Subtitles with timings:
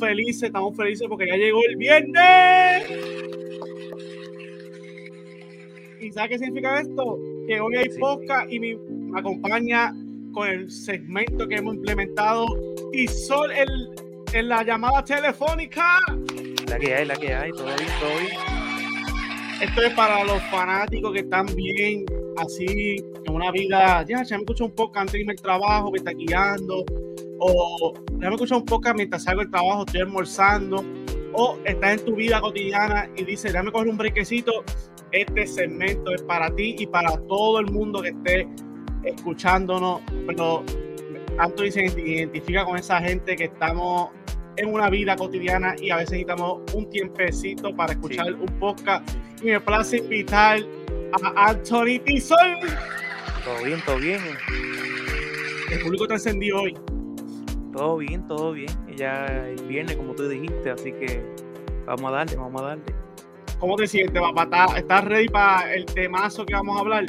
[0.00, 2.84] felices, estamos felices porque ya llegó el viernes.
[6.00, 7.18] ¿Y sabes qué significa esto?
[7.46, 8.78] Que hoy hay podcast y me
[9.14, 9.94] acompaña
[10.32, 12.46] con el segmento que hemos implementado
[12.92, 13.90] y son el,
[14.32, 15.98] en la llamada telefónica.
[16.68, 18.60] La que hay, la que hay, todo bien, todo bien.
[19.60, 22.06] Esto es para los fanáticos que están bien,
[22.38, 22.96] así,
[23.26, 24.02] en una vida.
[24.08, 26.84] Ya, ya me escucho un poco antes de irme al trabajo, me está guiando.
[27.40, 30.84] O ya me escucho un poco mientras salgo del trabajo, estoy almorzando.
[31.32, 34.64] O estás en tu vida cotidiana y dices, déjame coger un brequecito.
[35.12, 38.48] Este segmento es para ti y para todo el mundo que esté
[39.04, 40.00] escuchándonos.
[40.26, 40.64] Pero
[41.36, 44.10] tanto se identifica con esa gente que estamos
[44.56, 49.08] en una vida cotidiana y a veces necesitamos un tiempecito para escuchar un podcast.
[49.40, 50.60] Y me place invitar
[51.22, 52.58] a Anthony Tizol.
[53.44, 54.20] Todo bien, todo bien.
[55.70, 56.76] El público está encendido hoy.
[57.72, 58.70] Todo bien, todo bien.
[58.96, 61.22] Ya el viernes, como tú dijiste, así que
[61.86, 62.84] vamos a darle, vamos a darle.
[63.58, 64.66] ¿Cómo te sientes, papá?
[64.76, 67.06] ¿Estás ready para el temazo que vamos a hablar?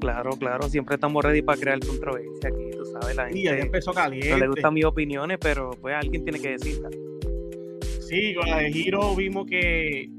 [0.00, 3.38] Claro, claro, siempre estamos ready para crear controversia aquí, tú sabes, la gente.
[3.38, 4.30] Y ya empezó caliente.
[4.30, 6.90] No le gustan mis opiniones, pero pues alguien tiene que decirla.
[8.00, 10.10] Sí, con la de Giro vimos que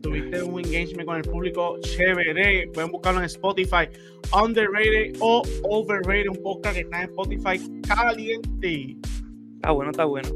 [0.00, 2.68] tuviste un engagement con el público chévere.
[2.72, 3.88] Pueden buscarlo en Spotify,
[4.32, 8.96] underrated o overrated, un podcast que está en Spotify caliente.
[9.56, 10.28] Está bueno, está bueno.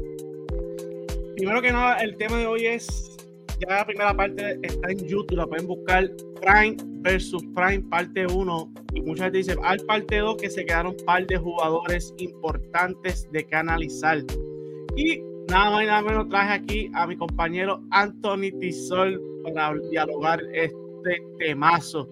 [1.35, 3.17] Primero que nada, el tema de hoy es,
[3.59, 6.09] ya la primera parte está en YouTube, la pueden buscar
[6.41, 10.95] Prime versus Prime parte 1 y mucha gente dice, hay parte 2 que se quedaron
[10.99, 14.23] un par de jugadores importantes de que analizar.
[14.95, 20.41] Y nada más y nada menos traje aquí a mi compañero Anthony Tisol para dialogar
[20.53, 22.07] este temazo.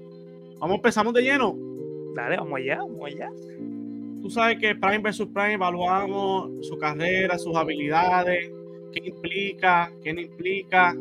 [0.60, 1.69] Vamos, empezamos de lleno.
[2.16, 3.30] Dale, vamos allá, vamos allá.
[4.22, 8.52] Tú sabes que Prime versus Prime evaluamos su carrera, sus habilidades,
[8.92, 10.96] qué implica, qué no implica.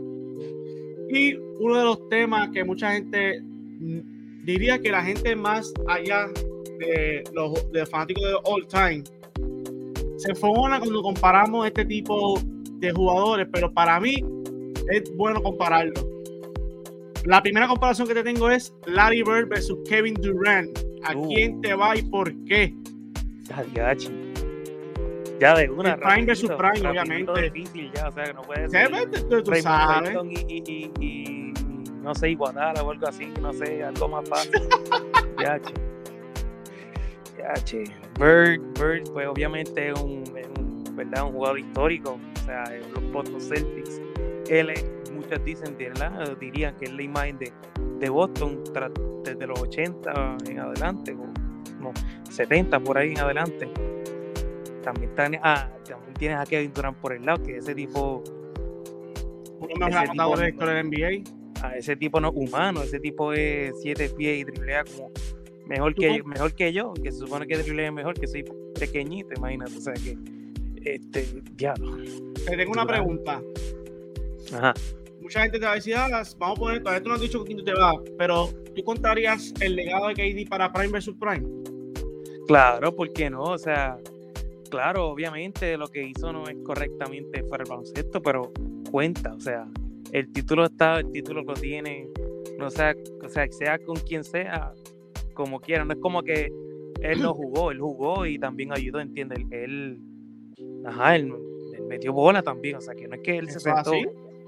[1.11, 6.29] Y uno de los temas que mucha gente mm, diría que la gente más allá
[6.79, 9.05] de los de fanáticos de all time
[10.19, 12.41] se enfogona cuando comparamos este tipo
[12.75, 14.17] de jugadores, pero para mí
[14.91, 16.09] es bueno compararlo.
[17.25, 20.88] La primera comparación que te tengo es Larry Bird versus Kevin Durant.
[21.04, 21.28] ¿A uh.
[21.28, 22.75] quién te va y por qué?
[25.41, 25.97] Ya de una.
[25.97, 27.50] Prime versus Prime, obviamente.
[27.50, 28.91] difícil ya, o sea, que no puede ser.
[29.28, 30.16] Tú, tú sabes.
[30.48, 31.53] Y, y, y,
[32.03, 34.53] no sé, Iguadala o algo así, no sé, algo más fácil.
[35.42, 35.75] ya, che.
[37.38, 37.84] Ya, che.
[38.19, 40.25] Bird, Bird, pues obviamente es un,
[40.59, 41.25] un, ¿verdad?
[41.26, 44.00] un jugador histórico, o sea, los Boston Celtics.
[44.48, 46.36] Él es, muchos dicen, ¿verdad?
[46.41, 47.53] dirían que es la imagen de,
[47.98, 48.62] de Boston
[49.25, 51.26] desde los 80 en adelante, o
[51.81, 51.92] no,
[52.31, 53.69] 70 por ahí en adelante
[55.14, 58.22] también, ah, también tienes a Kevin Durant por el lado, que ese tipo.
[59.60, 61.38] Uno de los la NBA.
[61.60, 65.10] A ese tipo no humano, ese tipo es siete pies y driblea como
[65.66, 68.44] mejor que, mejor que yo, que se supone que driblea mejor, que soy
[68.78, 69.76] pequeñito, imagínate.
[69.76, 70.16] O sea que,
[70.84, 71.97] este, diablo.
[72.47, 73.42] Te tengo una pregunta.
[74.54, 74.72] Ajá.
[75.28, 76.09] Mucha gente te va a decir, ah,
[76.39, 79.53] vamos a poner, todavía tú no has dicho con quién te vas, pero ¿tú contarías
[79.61, 81.47] el legado de KD para Prime versus Prime?
[82.47, 83.43] Claro, ¿por qué no?
[83.43, 83.99] O sea,
[84.71, 88.50] claro, obviamente lo que hizo no es correctamente para el baloncesto, pero
[88.91, 89.69] cuenta, o sea,
[90.12, 92.09] el título está, el título lo tiene,
[92.59, 94.72] no sea, o sea, sea con quien sea,
[95.34, 96.50] como quiera, no es como que
[97.03, 100.00] él no jugó, él jugó y también ayudó, entiende, él,
[100.87, 101.34] ajá, él,
[101.87, 103.93] metió bola también, o sea, que no es que él se sentó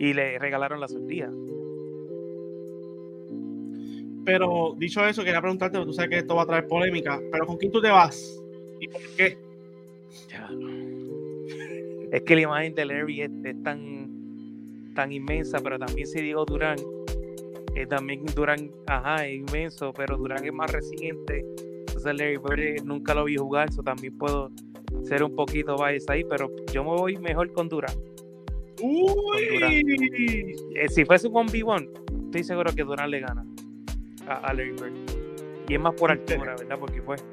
[0.01, 1.31] y le regalaron la sortija.
[4.25, 7.59] Pero dicho eso, quería preguntarte, tú sabes que esto va a traer polémica, pero ¿con
[7.59, 8.43] quién tú te vas?
[8.81, 9.37] ¿Y por qué?
[12.13, 13.31] Es que la imagen de Larry es,
[13.63, 16.79] tan, tan inmensa, pero también si digo Durán,
[17.75, 21.45] eh, también Durán, ajá, es inmenso, pero Durán es más reciente.
[21.87, 24.51] Entonces Larry Bird nunca lo vi jugar, eso también puedo
[25.03, 28.10] ser un poquito bias ahí, pero yo me voy mejor con Durán.
[28.81, 30.55] Uy.
[30.75, 33.45] Eh, si fuese un 1v1, estoy seguro que Durán le gana
[34.27, 34.93] a, Larry Bird.
[35.69, 36.79] Y es más por altura, ¿verdad?
[36.79, 37.25] Porque pues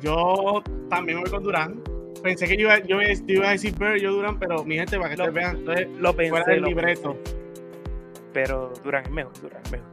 [0.00, 1.82] yo también voy con Durán.
[2.22, 5.10] Pensé que yo iba, yo iba a decir Bird, yo Durán, pero mi gente, para
[5.10, 7.16] que lo, vean, entonces, lo pensé, fuera del libreto.
[8.32, 9.88] Pero Durán es mejor, Durán es mejor.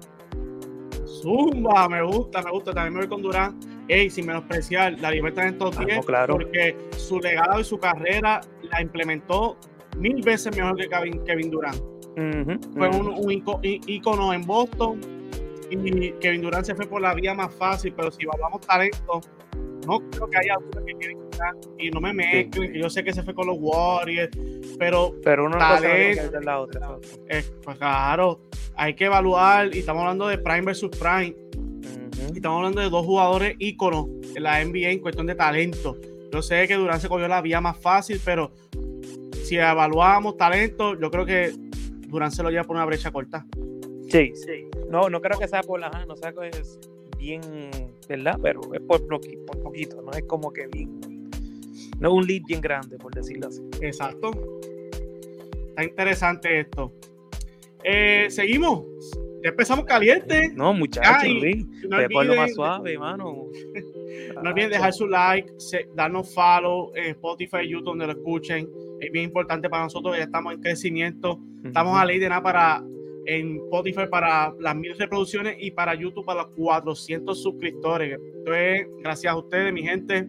[1.07, 2.73] Zumba, me gusta, me gusta.
[2.73, 3.59] También me voy con Durán.
[3.87, 8.41] Ey, sin menospreciar la libertad en estos días, porque su legado y su carrera
[8.71, 9.57] la implementó
[9.97, 11.81] mil veces mejor que Kevin, Kevin Durant.
[12.73, 14.99] fue un, un ícono en Boston
[15.69, 19.21] y Kevin Durant se fue por la vía más fácil, pero si hablamos talento,
[19.87, 23.03] no creo que haya duda que quieren quitar y no me mezclen, que yo sé
[23.03, 24.35] que se fue con los Warriors,
[24.77, 26.97] pero, pero uno no sabe la otra.
[27.63, 28.41] pues claro,
[28.75, 31.35] hay que evaluar y estamos hablando de Prime versus Prime.
[32.33, 35.97] Y estamos hablando de dos jugadores íconos en la NBA en cuestión de talento.
[36.31, 38.51] Yo sé que Durán se cogió la vía más fácil, pero
[39.45, 41.53] si evaluamos talento, yo creo que
[42.07, 43.45] Durán se lo lleva por una brecha corta.
[44.09, 44.67] Sí, sí.
[44.89, 46.79] No, no creo que sea por la no sé que es
[47.17, 47.41] bien,
[48.09, 48.39] ¿verdad?
[48.41, 50.99] Pero es por, por poquito, no es como que bien.
[51.99, 53.61] No es un lead bien grande, por decirlo así.
[53.81, 54.31] Exacto.
[55.69, 56.91] Está interesante esto.
[57.83, 58.83] Eh, seguimos.
[59.43, 60.51] Ya empezamos caliente.
[60.55, 61.29] No, muchachos,
[61.87, 63.45] no lo más suave, hermano.
[64.41, 65.53] no olviden dejar su like,
[65.93, 68.67] darnos follow en Spotify, YouTube, donde lo escuchen.
[68.99, 71.39] Es bien importante para nosotros, ya estamos en crecimiento.
[71.63, 72.83] Estamos a ley de nada para
[73.25, 78.19] en Spotify para las mil reproducciones y para YouTube para los 400 suscriptores.
[78.37, 80.27] Entonces, gracias a ustedes, mi gente,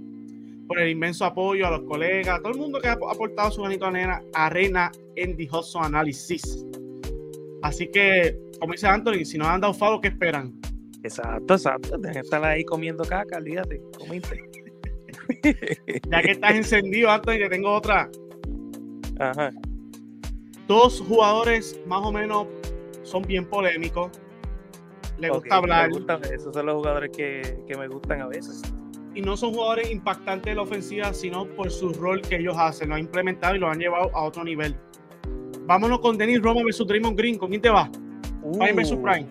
[0.67, 3.63] por el inmenso apoyo, a los colegas, a todo el mundo que ha aportado su
[3.63, 6.65] granito de arena en Dijoso Análisis.
[7.63, 10.55] Así que, como dice Anthony, si no han dado follow, ¿qué esperan?
[11.03, 12.01] Exacto, exacto.
[12.09, 14.43] Estar ahí comiendo caca, olvídate, comiste.
[16.09, 18.11] ya que estás encendido, Anthony, que tengo otra.
[19.19, 19.51] Ajá.
[20.69, 22.47] Dos jugadores más o menos
[23.03, 24.11] son bien polémicos.
[25.19, 25.91] Le gusta hablar.
[26.33, 28.63] esos son los jugadores que, que, me gustan a veces.
[29.15, 32.91] Y no son jugadores impactantes de la ofensiva, sino por su rol que ellos hacen.
[32.91, 34.77] Lo han implementado y lo han llevado a otro nivel.
[35.67, 37.39] Vámonos con Denis Roma versus Draymond Green.
[37.39, 37.91] ¿Con quién te va?
[38.53, 39.03] Prime versus uh.
[39.03, 39.27] Prime.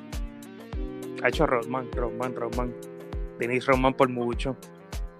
[1.24, 2.74] Ha hecho Rodman, Rodman, Rodman.
[3.40, 4.56] Denis Roman por mucho.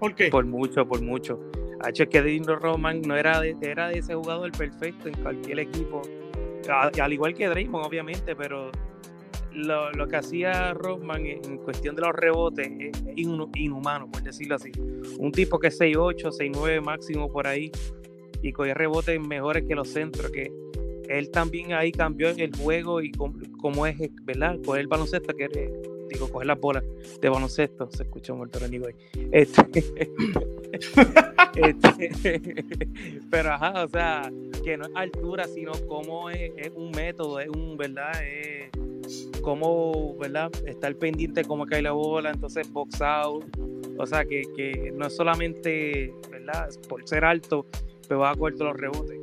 [0.00, 0.28] ¿Por qué?
[0.28, 1.38] Por mucho, por mucho.
[1.86, 6.02] Hecho que Denis Roman no era de, era de ese jugador perfecto en cualquier equipo
[6.70, 8.70] al igual que Draymond, obviamente, pero
[9.52, 14.70] lo, que hacía Rodman en cuestión de los rebotes es inhumano, por decirlo así.
[15.18, 17.70] Un tipo que es 6'8, 6'9 máximo por ahí
[18.42, 20.52] y coge rebotes mejores que los centros, que
[21.08, 24.58] él también ahí cambió el juego y como es, ¿verdad?
[24.64, 25.48] Coger el baloncesto, que
[26.08, 26.84] digo, coger las bolas
[27.20, 28.80] de baloncesto, se un montón ahí.
[29.32, 30.10] Este,
[31.56, 32.64] este,
[33.30, 34.30] pero ajá, o sea,
[34.64, 38.12] que no es altura, sino cómo es, un método, es un, ¿verdad?
[38.22, 40.50] Es cómo, ¿verdad?
[40.66, 43.44] Estar pendiente de cómo cae la bola, entonces box out.
[43.98, 46.68] O sea, que, que no es solamente, ¿verdad?
[46.88, 47.66] Por ser alto,
[48.08, 49.18] pero va a coger todos los rebotes.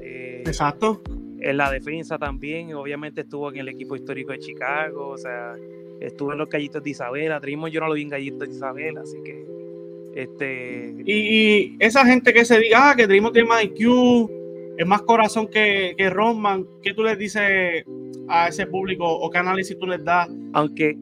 [0.00, 1.00] Eh, Exacto.
[1.40, 5.54] En la defensa también, obviamente estuvo en el equipo histórico de Chicago, o sea,
[6.00, 7.40] estuvo en los gallitos de Isabela.
[7.40, 9.57] Trismo yo no lo vi en gallitos de Isabela, así que.
[10.18, 10.96] Este...
[11.06, 14.28] Y, esa gente que se diga ah, que Trismo tiene más IQ,
[14.76, 17.84] es más corazón que, que Roman, ¿qué tú les dices
[18.26, 20.28] a ese público o qué análisis tú les das?
[20.54, 20.98] Aunque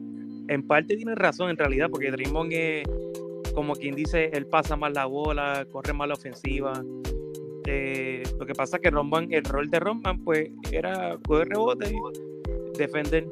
[0.49, 2.87] en parte tiene razón en realidad, porque Draymond es
[3.55, 6.73] como quien dice, él pasa más la bola, corre más la ofensiva.
[7.65, 11.91] Eh, lo que pasa es que Roman, el rol de Roman, pues era coger rebote,
[12.77, 13.25] defender.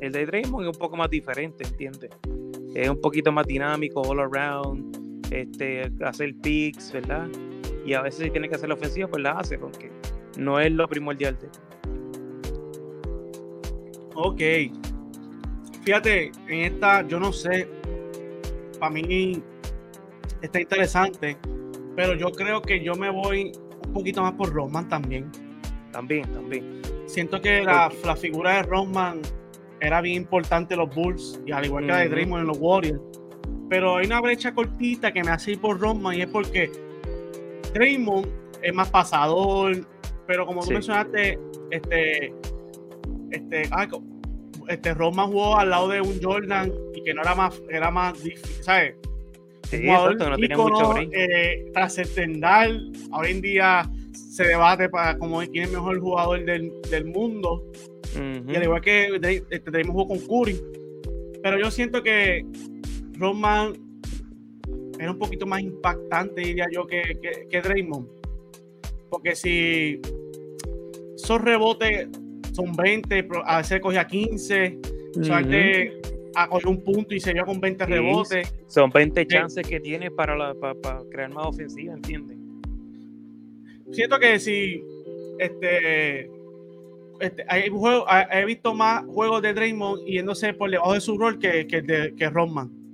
[0.00, 2.10] El de Draymond es un poco más diferente, ¿entiendes?
[2.74, 4.95] Es un poquito más dinámico, all around,
[5.30, 7.28] este, hacer picks, ¿verdad?
[7.84, 9.90] Y a veces si tiene que hacer la ofensiva, pues la hace, porque
[10.38, 11.48] no es lo primordial de
[14.14, 14.42] Ok.
[15.84, 17.68] Fíjate, en esta, yo no sé,
[18.80, 19.42] para mí
[20.42, 21.36] está interesante,
[21.94, 23.52] pero yo creo que yo me voy
[23.86, 25.30] un poquito más por Roman también.
[25.92, 26.82] También, también.
[27.06, 29.20] Siento que la, figura de Roman
[29.80, 32.58] era bien importante en los Bulls, y al igual que la de Draymond en los
[32.58, 33.00] Warriors.
[33.68, 36.70] Pero hay una brecha cortita que me hace ir por Roman y es porque
[37.74, 38.26] Draymond
[38.62, 39.86] es más pasador,
[40.26, 41.38] pero como tú mencionaste,
[41.70, 42.32] este,
[43.30, 43.88] este, ay,
[44.68, 48.22] este Roman jugó al lado de un Jordan y que no era más, era más
[48.22, 48.94] difícil, ¿sabes?
[49.68, 52.92] Sí, exacto, no tenía mucho eh, trascendental.
[53.12, 57.64] Hoy en día se debate para como quién es el mejor jugador del, del mundo.
[58.14, 59.20] Y al igual que
[59.50, 60.58] este, Draymond jugó con Curry.
[61.42, 62.46] Pero yo siento que
[63.18, 63.86] Roman
[64.98, 67.18] era un poquito más impactante, diría yo, que,
[67.50, 68.08] que, Draymond.
[69.10, 70.00] Porque si
[71.14, 72.08] esos rebotes
[72.52, 74.78] son 20, a veces cogía 15,
[75.16, 76.00] uh -huh.
[76.34, 78.54] a coger un punto y se vio con 20 rebotes.
[78.66, 82.36] Son 20 chances que tiene para, para, crear más ofensiva, ¿entiendes?
[83.92, 84.82] Siento que si
[85.38, 86.30] este,
[87.20, 91.38] este hay juego, he visto más juegos de Draymond yéndose por debajo de su rol
[91.38, 92.85] que, que, de, que Rodman.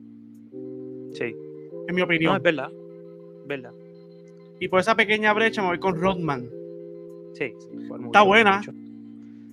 [1.13, 1.37] Sí
[1.89, 2.33] en mi opinión.
[2.33, 2.71] No, es verdad,
[3.47, 3.73] verdad.
[4.61, 6.49] Y por esa pequeña brecha me voy con Rodman.
[7.35, 7.55] Sí,
[8.05, 8.61] está buena.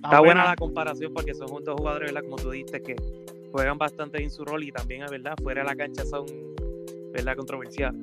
[0.02, 0.44] Está, buena.
[0.44, 2.28] la comparación porque son dos jugadores, ¿verdad?
[2.28, 2.96] Como tú dijiste, que
[3.52, 5.34] juegan bastante en su rol y también, ¿verdad?
[5.42, 6.26] Fuera de la cancha son
[7.12, 7.36] ¿verdad?
[7.36, 7.94] Controversial.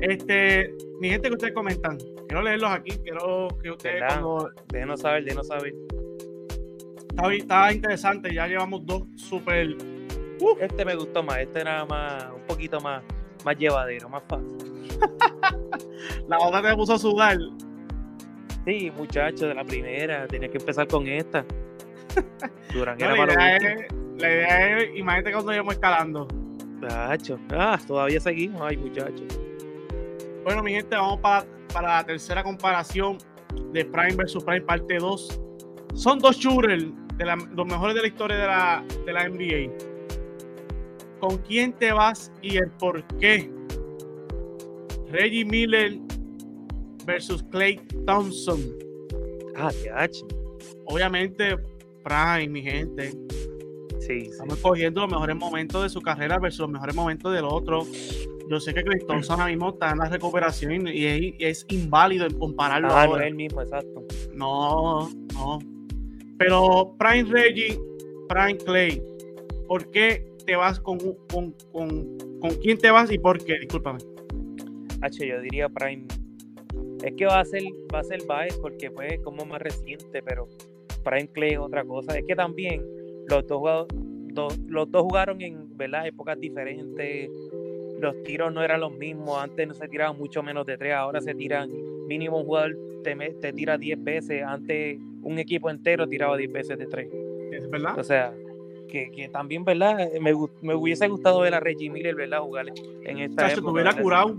[0.00, 1.96] Este, mi gente que ustedes comentan,
[2.26, 4.20] quiero leerlos aquí, quiero que ustedes ¿Verdad?
[4.20, 5.74] cuando Déjenos saber, déjenos saber.
[7.10, 9.76] está, está interesante, ya llevamos dos super
[10.42, 13.02] uh, Este me gustó más, este era más, un poquito más,
[13.44, 14.56] más llevadero, más fácil.
[16.28, 17.38] la otra te puso a sudar.
[18.64, 21.44] Sí, muchacho, de la primera, tenía que empezar con esta.
[22.72, 26.28] Durán No, era la, idea es, la idea es, imagínate cuando íbamos escalando.
[26.80, 27.38] Muchacho.
[27.50, 29.24] Ah, todavía seguimos, ay, muchacho.
[30.44, 33.18] Bueno, mi gente, vamos para, para la tercera comparación
[33.72, 35.40] de Prime versus Prime parte 2.
[35.94, 36.84] Son dos shooters
[37.16, 39.91] de la- los mejores de la historia de la, de la NBA.
[41.22, 43.48] ¿Con quién te vas y el por qué?
[45.08, 45.96] Reggie Miller
[47.06, 48.58] versus Clay Thompson.
[49.54, 50.26] Ah, muchacho.
[50.86, 51.56] Obviamente,
[52.02, 53.12] Prime, mi gente.
[54.00, 54.28] Sí, sí.
[54.30, 57.86] Estamos cogiendo los mejores momentos de su carrera versus los mejores momentos del otro.
[58.50, 62.26] Yo sé que Clay Thompson ahora mismo está en la recuperación y es, es inválido
[62.36, 63.24] compararlo Ah, no ahora.
[63.26, 64.04] es el mismo, exacto.
[64.34, 65.60] No, no.
[66.36, 67.78] Pero Prime Reggie,
[68.28, 69.00] Prime Clay,
[69.68, 70.98] ¿por qué te vas con,
[71.32, 73.58] con, con, con quién te vas y por qué?
[73.60, 73.98] Discúlpame.
[75.00, 76.06] H, yo diría Prime.
[77.04, 80.48] Es que va a ser, va a ser Baez porque fue como más reciente, pero
[81.04, 82.16] Prime Clay es otra cosa.
[82.16, 82.84] Es que también
[83.28, 86.06] los dos, jugado- dos- los dos jugaron en ¿verdad?
[86.06, 87.28] épocas diferentes.
[88.00, 89.38] Los tiros no eran los mismos.
[89.42, 91.70] Antes no se tiraban mucho menos de tres, ahora se tiran.
[92.06, 94.42] Mínimo un jugador te, te tira 10 veces.
[94.44, 97.08] Antes un equipo entero tiraba 10 veces de tres.
[97.52, 97.98] ¿Es verdad?
[97.98, 98.32] O sea,
[98.92, 100.08] que, que también, ¿verdad?
[100.20, 102.40] Me, gu- me hubiese gustado ver a Reggie Miller, ¿verdad?
[102.40, 102.66] Jugar
[103.04, 104.36] en esta Chacho, te época, hubiera curado.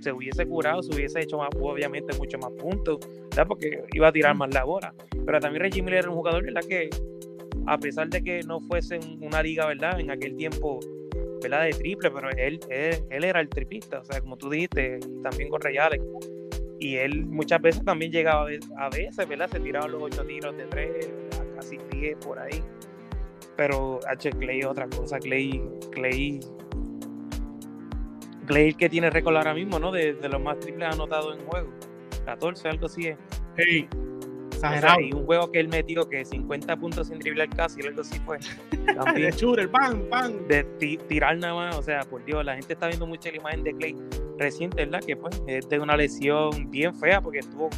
[0.00, 2.98] Se hubiese curado, se hubiese hecho más, obviamente, mucho más puntos,
[3.30, 3.46] ¿verdad?
[3.48, 4.94] Porque iba a tirar más la bola.
[5.26, 6.62] Pero también Reggie Miller era un jugador, ¿verdad?
[6.68, 6.90] Que
[7.66, 9.98] a pesar de que no fuese un- una liga, ¿verdad?
[9.98, 10.78] En aquel tiempo,
[11.42, 11.64] ¿verdad?
[11.64, 15.22] De triple, pero él, él, él era el tripista, o sea, como tú dijiste, y
[15.22, 16.02] también con Ray Allen.
[16.78, 19.48] Y él muchas veces también llegaba a ve- a veces, ¿verdad?
[19.50, 21.10] Se tiraba los ocho tiros de tres,
[21.56, 22.62] casi 10 por ahí.
[23.56, 24.30] Pero H.
[24.30, 26.40] Clay es otra cosa, Clay, Clay,
[28.46, 29.90] Clay el que tiene récord ahora mismo, ¿no?
[29.92, 31.68] De, de los más triples anotados en juego.
[32.26, 33.18] 14, algo así es.
[33.56, 35.00] Hey, O sea, exagerado.
[35.00, 38.38] y un juego que él metió que 50 puntos sin driblar casi, algo así fue.
[39.14, 40.46] de shooter, pam, pam.
[40.48, 43.36] de ti- tirar nada más, o sea, por Dios, la gente está viendo mucho la
[43.36, 43.96] imagen de Clay
[44.38, 45.00] reciente, ¿verdad?
[45.06, 47.70] Que pues es de una lesión bien fea porque estuvo,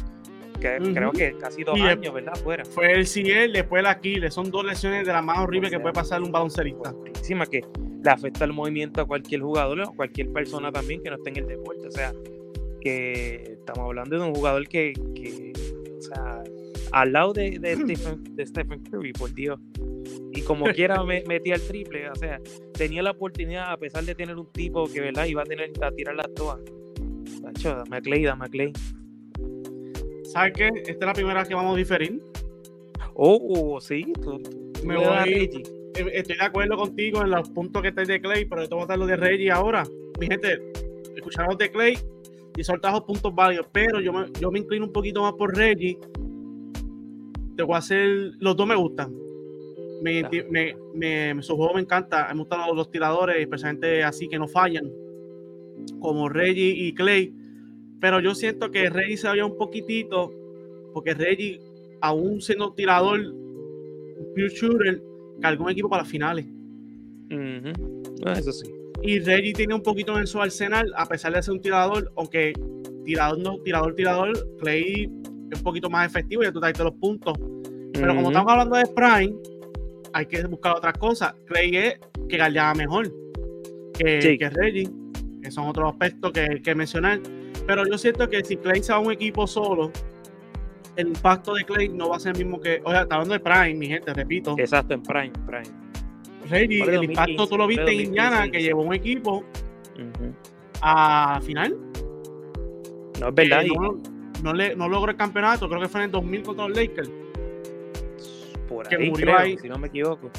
[0.57, 0.93] que, Ujú.
[0.93, 2.35] creo que casi dos Y años, ¿verdad?
[2.35, 2.65] Fuera.
[2.65, 4.33] Fue el CL, después el Aquiles.
[4.33, 6.93] Son dos lesiones de las más horribles O sea, que puede pasar un baloncerista.
[7.05, 7.61] Encima que
[8.03, 11.37] le afecta el movimiento a cualquier jugador o cualquier persona también que no esté en
[11.37, 11.87] el deporte.
[11.87, 12.13] O sea,
[12.81, 15.53] que estamos hablando de un jugador que, que,
[15.97, 16.43] o sea,
[16.91, 19.59] al lado de, de, Stephen, de Stephen Curry, por Dios.
[20.33, 22.39] Y como quiera me, metía el triple, o sea,
[22.73, 25.25] tenía la oportunidad, a pesar de tener un tipo que, ¿verdad?
[25.25, 26.59] Iba a tener a tirar las todas.
[27.41, 28.47] Tacho, dame a
[30.37, 30.67] ¿Sabes qué?
[30.81, 32.21] Esta es la primera vez que vamos a diferir.
[33.15, 35.63] Oh, sí, tú, tú Me le das a voy- Reggie.
[35.95, 38.75] Eh, Estoy de acuerdo contigo en los puntos que estáis de Clay, pero yo te
[38.75, 39.83] voy a dar lo de Reggie ahora.
[40.19, 40.59] Mi gente,
[41.15, 41.97] escucharon los de Clay
[42.55, 45.55] y soltar los puntos válidos, pero yo me, yo me inclino un poquito más por
[45.57, 45.97] Reggie.
[47.55, 48.07] Te voy a hacer.
[48.39, 49.11] Los dos me gustan.
[50.03, 50.47] Me, Claro.
[50.51, 50.75] me,
[51.33, 52.27] me- su juego me encanta.
[52.31, 54.87] Me gustan los, los tiradores, especialmente así que no fallan,
[55.99, 57.33] como Reggie y Clay.
[57.99, 60.31] Pero yo siento que Reggie se vaya un poquitito,
[60.93, 61.59] porque Reggie,
[62.01, 65.01] aún siendo tirador, un pure shooter,
[65.41, 66.45] cargó un equipo para las finales.
[68.25, 68.71] Ah, Eso sí.
[69.03, 72.53] Y Reggie tiene un poquito en su arsenal, a pesar de ser un tirador, aunque
[73.05, 75.09] tirador, no, tirador, tirador, Clay
[75.51, 77.37] es un poquito más efectivo, ya tú traes los puntos.
[77.93, 79.35] Pero como estamos hablando de Prime,
[80.13, 81.33] hay que buscar otras cosas.
[81.45, 83.11] Clay es que galleaba mejor
[83.93, 84.37] que, Sí.
[84.37, 84.89] que Reggie,
[85.41, 87.19] que son otros aspectos que hay que mencionar.
[87.67, 89.91] Pero yo siento que si Clay se va a un equipo solo,
[90.95, 92.81] el impacto de Clay no va a ser el mismo que.
[92.83, 94.55] O sea, está hablando de Prime, mi gente, repito.
[94.57, 95.77] Exacto, en Prime, Prime.
[96.47, 99.43] Por el impacto 2015, tú lo viste en Indiana, 2015, que llevó un equipo
[100.81, 101.77] a final.
[103.19, 103.61] No es verdad.
[103.61, 103.97] que y no,
[104.41, 107.11] no le, no logró el campeonato, creo que fue en el 2000 contra los Lakers.
[108.69, 109.57] por que ahí, murió creo, ahí.
[109.57, 110.31] si no me equivoco.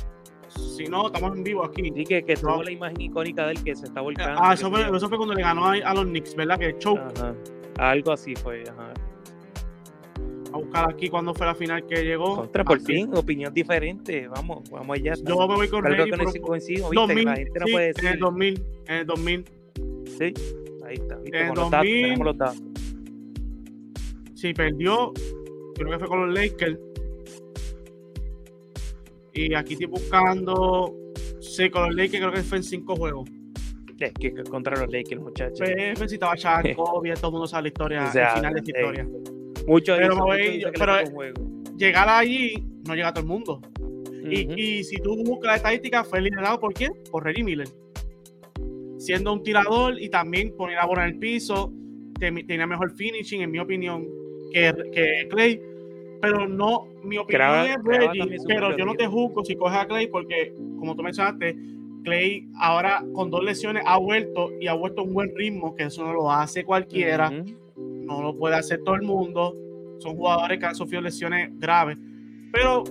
[0.49, 1.93] Si no, estamos en vivo aquí.
[1.95, 2.63] Sí, que, que tuvo No.
[2.63, 4.41] la imagen icónica de él que se está volcando.
[4.43, 6.59] Ah, eso fue, eso fue cuando le ganó a, a los Knicks, ¿verdad?
[6.59, 7.01] Que choke.
[7.17, 7.35] Ajá.
[7.79, 8.63] Algo así fue.
[8.69, 8.93] Ajá.
[10.53, 12.37] A buscar aquí cuando fue la final que llegó.
[12.37, 12.87] Contra, por Así.
[12.87, 14.29] fin, opinión diferente.
[14.29, 15.13] Vamos, vamos allá.
[15.23, 16.41] Yo me voy con 2000, la gente no sí,
[17.73, 18.19] puede en el decir.
[18.19, 19.45] 2000, en el 2000.
[20.07, 20.35] Sí,
[20.87, 21.17] ahí está.
[21.19, 21.39] ¿viste?
[21.39, 22.19] en el Con los datos, 2000.
[22.25, 22.63] los datos.
[24.35, 25.13] Sí, perdió,
[25.75, 26.79] creo que fue con los Lakers.
[29.39, 30.97] Y aquí estoy buscando,
[31.41, 33.31] sí, con los Lakers creo que fue en cinco juegos.
[34.01, 35.59] Es que contra los Lakers, muchachos.
[35.59, 39.09] Pues necesitaba a Kobe, todo el mundo sabe la historia, el final de esta historia.
[39.67, 40.95] Mucho pero, mucho pero
[41.77, 43.61] llegar allí no llega a todo el mundo.
[44.29, 46.93] y, y, si tú buscas la estadística, fue liderado por quién?
[47.11, 47.69] Por Reggie Miller.
[48.99, 51.73] Siendo un tirador y también poner la bola en el piso,
[52.19, 54.09] tenía mejor finishing, en mi opinión,
[54.53, 55.61] que, que Clay.
[56.21, 60.09] Pero no, mi opinión es Reggie, pero yo no te juzgo si coges a Clay
[60.09, 61.57] porque, como tú mencionaste,
[62.05, 65.85] Clay ahora con dos lesiones ha vuelto y ha vuelto a un buen ritmo, que
[65.85, 67.31] eso no lo hace cualquiera,
[67.77, 69.57] no lo puede hacer todo el mundo.
[69.99, 71.99] Son jugadores que han sufrido lesiones graves.
[72.53, 72.85] Pero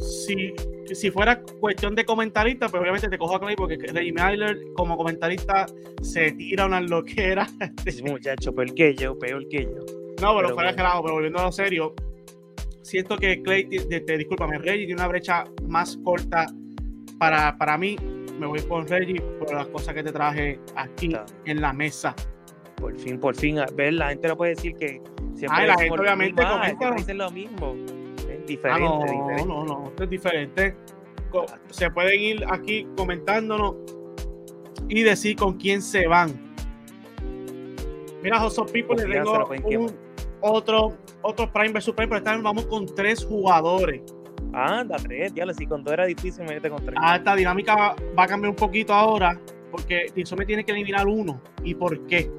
[0.00, 0.52] si,
[0.92, 4.96] si fuera cuestión de comentarista, pues obviamente te cojo a Clay porque Reggie Miller como
[4.96, 5.66] comentarista
[6.02, 7.46] se tira una loquera.
[8.04, 10.00] muchacho, peor que yo, peor que yo.
[10.20, 11.94] No, pero, fuera de lado, pero volviendo a lo serio,
[12.82, 16.46] siento que Clay, te, te, discúlpame, Reggie tiene una brecha más corta
[17.18, 17.96] para, para mí.
[18.38, 22.14] Me voy con Reggie por las cosas que te traje aquí en la mesa.
[22.76, 25.02] Por fin, por fin, ver, la gente no puede decir que
[25.34, 26.94] siempre la gente obviamente comenta.
[26.94, 27.76] Dicen lo mismo.
[28.28, 29.46] Es diferente, ah, no, diferente.
[29.46, 30.74] no, no, esto es diferente.
[31.70, 33.76] Se pueden ir aquí comentándonos
[34.88, 36.50] y decir con quién se van.
[38.22, 39.46] Mira, José People, le tengo
[39.84, 39.96] un,
[40.40, 44.02] otro, otro Prime versus Prime, pero esta vez vamos con tres jugadores.
[44.52, 46.96] Anda, tres, ya si con dos era difícil, me con tres.
[47.00, 51.40] Ah, esta dinámica va, a cambiar un poquito ahora, porque me tiene que eliminar uno.
[51.62, 52.30] ¿Y por qué?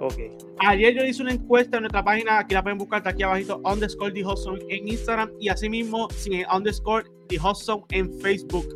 [0.00, 0.18] Ok.
[0.58, 3.60] Ayer yo hice una encuesta en nuestra página, aquí la pueden buscar, está aquí abajito,
[3.64, 8.66] underscore The Hudson en Instagram y asimismo sin underscore The Hudson en Facebook.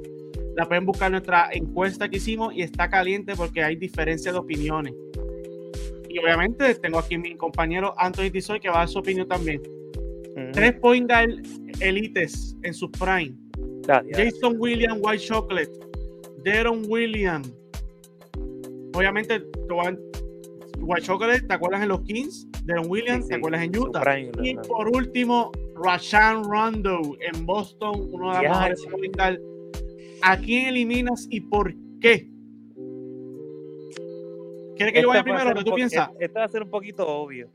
[0.56, 4.38] La pueden buscar en nuestra encuesta que hicimos y está caliente porque hay diferencia de
[4.38, 4.94] opiniones.
[6.16, 9.60] Y obviamente tengo aquí mi compañero Anthony Tizoy que va a dar su opinión también.
[10.52, 11.10] Tres point
[11.80, 13.34] elites en su prime.
[13.86, 15.72] Jason Williams, White Chocolate,
[16.42, 17.52] Deron Williams.
[18.94, 19.42] Obviamente,
[20.78, 22.48] White Chocolate, ¿te acuerdas en los Kings?
[22.64, 24.02] Deron Williams, ¿te acuerdas en Utah?
[24.42, 25.52] y por último,
[25.84, 29.20] Rashan Rondo en Boston, uno de los mejores point
[30.22, 32.26] ¿A quién eliminas y por qué?
[34.76, 35.54] ¿Quieres que yo vaya primero?
[35.54, 36.10] ¿Qué tú piensas?
[36.20, 37.48] Esto va a ser un poquito obvio.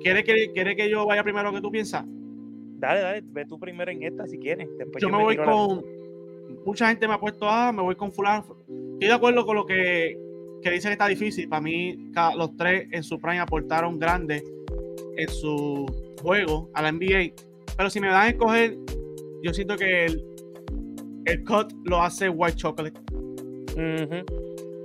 [0.00, 2.04] ¿Quieres que, ¿Quiere que yo vaya primero que tú piensas?
[2.06, 4.68] Dale, dale, ve tú primero en esta si quieres.
[4.98, 5.84] yo, me voy con.
[6.64, 8.56] Mucha gente me ha puesto a, ah, me voy con Fulano.
[8.94, 10.18] Estoy de acuerdo con lo que,
[10.62, 11.48] que dicen que está difícil.
[11.48, 14.42] Para mí, los tres en su prime aportaron grandes
[15.16, 15.86] en su
[16.22, 17.34] juego a la NBA.
[17.76, 18.76] Pero si me dan a escoger,
[19.42, 20.24] yo siento que el,
[21.26, 23.00] el cut lo hace White Chocolate.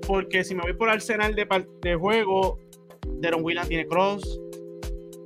[0.07, 1.47] Porque si me voy por Arsenal de,
[1.81, 2.59] de juego,
[3.19, 4.39] Deron Williams tiene cross,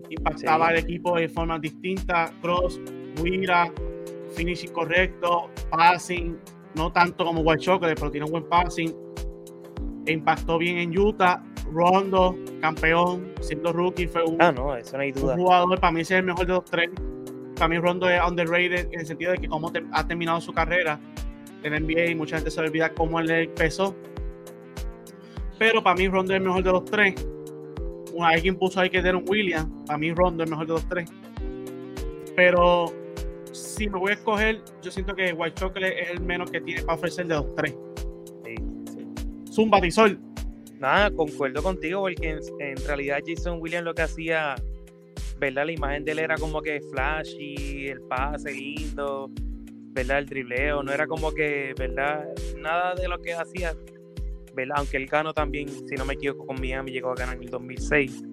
[0.09, 2.33] impactaba el equipo de forma distinta.
[2.41, 2.79] Cross,
[3.21, 3.71] Wira,
[4.35, 6.37] finishing correcto, passing,
[6.75, 8.95] no tanto como White Chocolate, pero tiene un buen passing.
[10.05, 11.43] E impactó bien en Utah.
[11.71, 15.35] Rondo, campeón, siendo rookie, fue un, ah, no, eso no hay duda.
[15.35, 15.79] jugador.
[15.79, 16.89] Para mí, es el mejor de los tres.
[17.55, 20.99] Para mí, Rondo es underrated en el sentido de que, como ha terminado su carrera
[21.61, 23.95] en NBA, y mucha gente se olvida cómo él empezó.
[25.59, 27.15] Pero para mí, Rondo es el mejor de los tres
[28.23, 29.69] alguien puso ahí que un Williams.
[29.89, 31.09] A mí Rondo es mejor de los tres.
[32.35, 32.93] Pero
[33.51, 36.81] si me voy a escoger, yo siento que White Chocolate es el menos que tiene
[36.83, 37.75] para ofrecer de los tres.
[38.45, 39.51] Sí, sí.
[39.51, 40.19] Zumba Tisol.
[40.79, 44.55] Nada, concuerdo contigo, porque en, realidad Jason Williams lo que hacía,
[45.37, 45.65] ¿verdad?
[45.65, 49.29] La imagen de él era como que flashy, el pase lindo,
[49.91, 50.19] ¿verdad?
[50.19, 52.29] El dribleo, no era como que, ¿verdad?
[52.57, 53.75] Nada de lo que hacía
[54.75, 57.49] aunque él ganó también, si no me equivoco, con Miami llegó a ganar en el
[57.49, 58.23] 2006.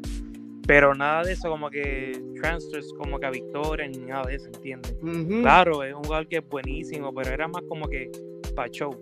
[0.66, 4.46] Pero nada de eso, como que transfers, como que a victoria, ni nada de eso,
[4.46, 4.96] ¿entiendes?
[5.40, 8.10] Claro, es un jugador que es buenísimo, pero era más como que
[8.54, 9.00] para show,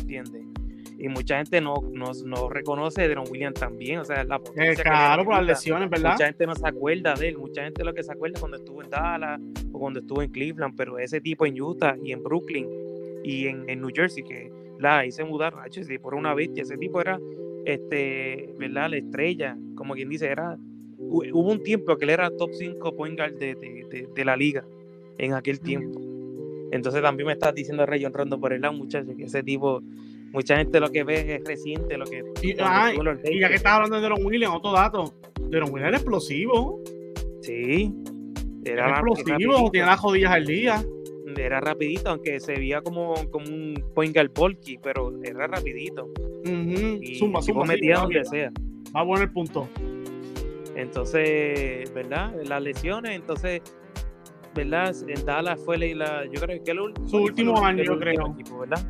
[0.00, 0.42] ¿entiendes?
[0.98, 4.74] Y mucha gente no, no, no reconoce a Deron Williams también, o sea, la eh,
[4.74, 6.14] Claro, por las lesiones, ¿verdad?
[6.14, 8.82] Mucha gente no se acuerda de él, mucha gente lo que se acuerda cuando estuvo
[8.82, 9.40] en Dallas
[9.72, 12.68] o cuando estuvo en Cleveland, pero ese tipo en Utah y en Brooklyn
[13.22, 15.54] y en, en New Jersey, que la hice mudar,
[16.00, 16.62] por una bestia.
[16.62, 17.18] Ese tipo era,
[17.64, 18.90] este, ¿verdad?
[18.90, 20.56] La estrella, como quien dice, era.
[20.98, 24.64] Hubo un tiempo que él era top 5 point guard de, la liga
[25.16, 26.00] en aquel tiempo.
[26.70, 29.80] Entonces también me estás diciendo Rayon Rondo por el lado, muchachos, que ese tipo,
[30.32, 32.24] mucha gente lo que ve es reciente, lo que.
[32.42, 32.92] Y, ah,
[33.40, 35.14] ya que estás hablando de Deron Williams, otro dato.
[35.48, 36.82] Deron Williams era explosivo.
[37.40, 37.94] Sí.
[38.64, 40.84] Era, explosivo, tiene las jodillas al día
[41.38, 46.08] era rapidito, aunque se veía como, como un point guard bulky, pero era rapidito.
[46.44, 48.52] y zumba, zumba, metía donde sea.
[48.94, 49.68] Va bueno el punto.
[50.74, 52.34] Entonces, ¿verdad?
[52.44, 53.62] Las lesiones, entonces,
[54.54, 54.94] ¿verdad?
[55.08, 58.34] En Dallas fue la, yo creo que el, su último año, yo creo.
[58.38, 58.86] Equipo, ¿verdad?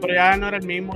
[0.00, 0.92] pero ya no era el mismo.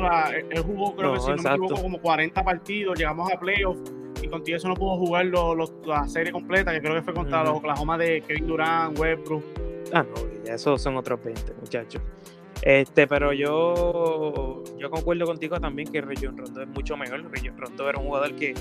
[0.50, 4.28] él jugó, creo que si no me equivoco, como 40 partidos, llegamos a playoffs y
[4.28, 7.96] contigo eso no pudo jugar la serie completa, que creo que fue contra los Oklahoma
[7.96, 9.44] de Kevin Durant, Westbrook.
[9.92, 12.02] Ah, no, ya esos son otros 20, muchachos.
[12.62, 17.22] Este, pero yo, yo concuerdo contigo también que Rayon Rondo es mucho mejor.
[17.30, 18.54] Rayon Rondo era un jugador que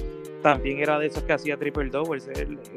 [0.43, 2.29] también era de esos que hacía triple doubles.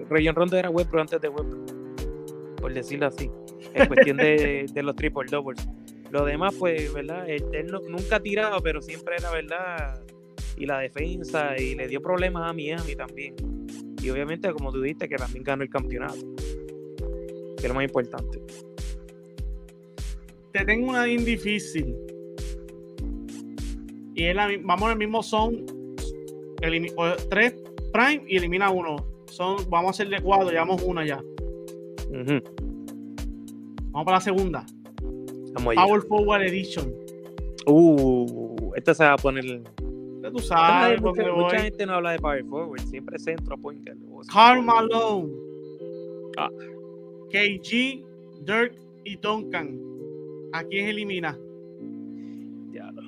[0.09, 3.31] Rayon Rondo era Westbrook antes de Westbrook, por decirlo así.
[3.75, 5.69] Es cuestión de, de los triple doubles.
[6.11, 7.29] Lo demás, pues, ¿verdad?
[7.29, 10.03] Él, nunca tiraba, pero siempre era, ¿verdad?
[10.57, 13.37] Y la defensa, y le dio problemas a Miami también.
[14.03, 16.17] Y obviamente, como tú dijiste, que también ganó el campeonato.
[17.61, 18.41] Que es lo más importante.
[20.53, 21.95] Te tengo una bien difícil.
[24.15, 25.65] Y es la, vamos al mismo son.
[26.57, 27.55] Pues, tres
[27.93, 28.97] prime y elimina uno.
[29.27, 31.23] Son, vamos a hacerle cuatro, llevamos una ya.
[33.93, 34.67] Vamos para la segunda.
[35.55, 36.95] Power Forward Edition.
[37.67, 39.63] Uh, esta se va a poner.
[40.33, 43.89] tú sabes, mucha, gente no habla de Power Forward, siempre centro point.
[44.33, 45.33] Karl Malone.
[46.37, 46.49] Ah.
[47.31, 48.05] KG,
[48.45, 49.81] Dirk y Duncan.
[50.53, 51.39] ¿A quién elimina?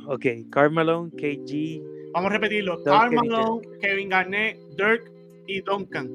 [0.06, 1.82] Ok, Karl Malone, KG.
[2.12, 2.82] Vamos a repetirlo.
[2.82, 5.10] Karl Malone, Kevin Garnett, Dirk
[5.46, 6.10] y Duncan.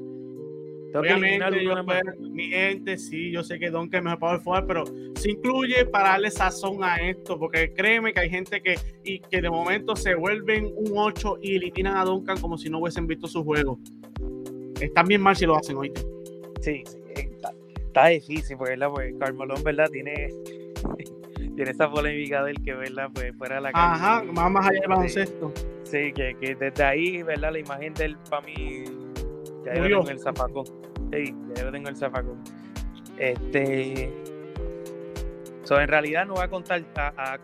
[0.94, 1.74] Obviamente, yo,
[2.30, 4.84] mi gente, sí, yo sé que Duncan es mejor power forward, pero
[5.16, 9.42] se incluye para darle sazón a esto, porque créeme que hay gente que, y que
[9.42, 13.26] de momento se vuelven un 8 y eliminan a Duncan como si no hubiesen visto
[13.26, 13.78] su juego.
[14.80, 15.92] Están bien mal si lo hacen, hoy.
[16.62, 16.98] Sí, sí
[17.88, 18.88] está, difícil, porque, ¿verdad?
[18.90, 19.88] porque Carmelón, ¿verdad?
[19.90, 20.28] Tiene,
[21.56, 23.10] tiene esa polémica del que, ¿verdad?
[23.12, 23.94] Pues fuera de la calle.
[23.94, 25.52] Ajá, más, más allá del baloncesto.
[25.84, 27.52] Sí, que, que desde ahí, ¿verdad?
[27.52, 28.84] La imagen del para mí
[29.64, 30.64] ya yo tengo el zafacón.
[31.12, 32.42] Sí, ya yo tengo el zafacón.
[33.18, 34.12] Este.
[35.64, 37.38] So, en realidad no voy a contar a, a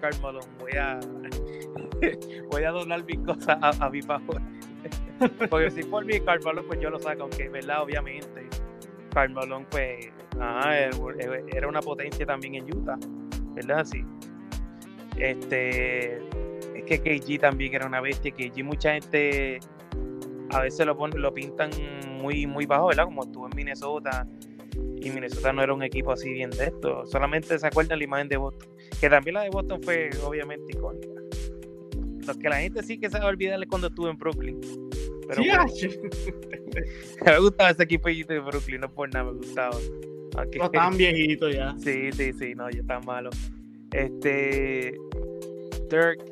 [0.58, 0.98] voy a
[2.50, 4.40] voy a doblar mis cosas a, mi favor.
[5.50, 8.48] Porque si por mí Carmelo, pues yo lo saco, aunque verdad, obviamente.
[9.12, 12.98] Carmelo, pues, era una potencia también en Utah,
[13.54, 13.84] ¿verdad?
[13.84, 14.04] Sí.
[15.18, 16.16] Este,
[16.74, 19.60] es que KG también era una bestia, KG mucha gente
[20.50, 21.70] a veces lo, lo pintan
[22.20, 23.04] muy, muy bajo, ¿verdad?
[23.04, 24.26] Como estuvo en Minnesota
[24.96, 27.04] y Minnesota no era un equipo así bien de esto.
[27.06, 28.68] Solamente se acuerdan la imagen de Boston,
[29.00, 31.20] que también la de Boston fue obviamente icónica.
[32.26, 34.60] Lo que la gente sí que se va a olvidar es cuando estuvo en Brooklyn.
[35.28, 35.42] Pero
[37.24, 39.76] me gustaba ese equipo de Brooklyn, no por nada me gustaba.
[40.34, 41.74] No estaban viejitos ya.
[41.78, 43.36] Sí, sí, sí, no, ya están malos.
[43.92, 44.98] Este.
[45.90, 46.24] Dirk,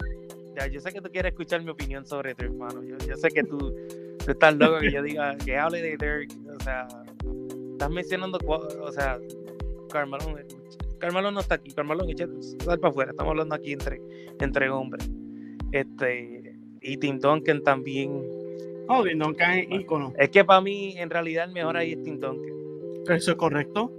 [0.56, 2.82] ya, yo sé que tú quieres escuchar mi opinión sobre Dirk, hermano.
[2.82, 3.72] Yo, yo sé que tú
[4.24, 6.30] Tú estás loco que yo diga que hable de Dirk.
[6.54, 6.86] O sea,
[7.72, 9.18] estás mencionando, o sea,
[9.90, 10.38] Carmelo,
[10.98, 11.72] Carmelo no está aquí.
[11.72, 12.04] Carmelo,
[12.64, 13.10] sal para afuera.
[13.10, 14.00] Estamos hablando aquí entre,
[14.40, 15.10] entre hombres.
[15.72, 18.22] Este, y Tim Duncan también.
[18.88, 20.12] Oh, Tim Duncan es ícono.
[20.16, 22.61] Es que para mí, en realidad, el mejor ahí es Tim Duncan.
[23.08, 23.92] ¿Eso es correcto?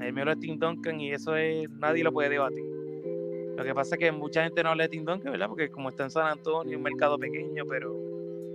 [0.00, 2.64] El mejor es Tim Duncan y eso es, nadie lo puede debatir.
[3.56, 5.48] Lo que pasa es que mucha gente no habla de Tim Duncan, ¿verdad?
[5.48, 7.94] Porque como está en San Antonio, un mercado pequeño, pero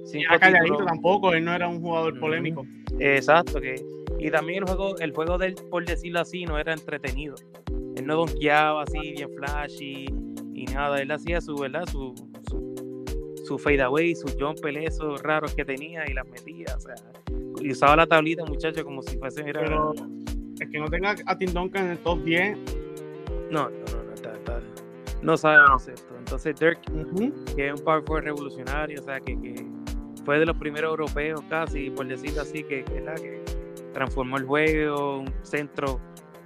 [0.05, 2.65] Sí, calladito tampoco, él no era un jugador polémico.
[2.99, 3.75] Exacto, que
[4.17, 7.35] y también el juego, el juego de él, por decirlo así, no era entretenido.
[7.95, 10.05] Él no donkeaba así, bien flashy
[10.53, 11.01] y nada.
[11.01, 11.85] Él hacía su, ¿verdad?
[11.89, 12.13] Su,
[12.49, 13.05] su,
[13.45, 16.75] su fadeaway, sus jumper esos raros que tenía y las metía.
[16.75, 16.95] O sea,
[17.59, 19.41] y usaba la tablita, muchacho, como si fuese.
[19.47, 19.61] Era...
[19.61, 19.93] Pero
[20.59, 22.57] el que no tenga a Tim Duncan en el top 10.
[23.49, 24.59] No, no, no, no, está, está,
[25.21, 26.15] no sabe esto.
[26.17, 26.79] Entonces, Dirk,
[27.55, 29.65] que es un power forward revolucionario, o sea, que, que
[30.23, 33.43] fue de los primeros europeos casi, por decirlo así, que, que
[33.93, 35.99] transformó el juego, un centro.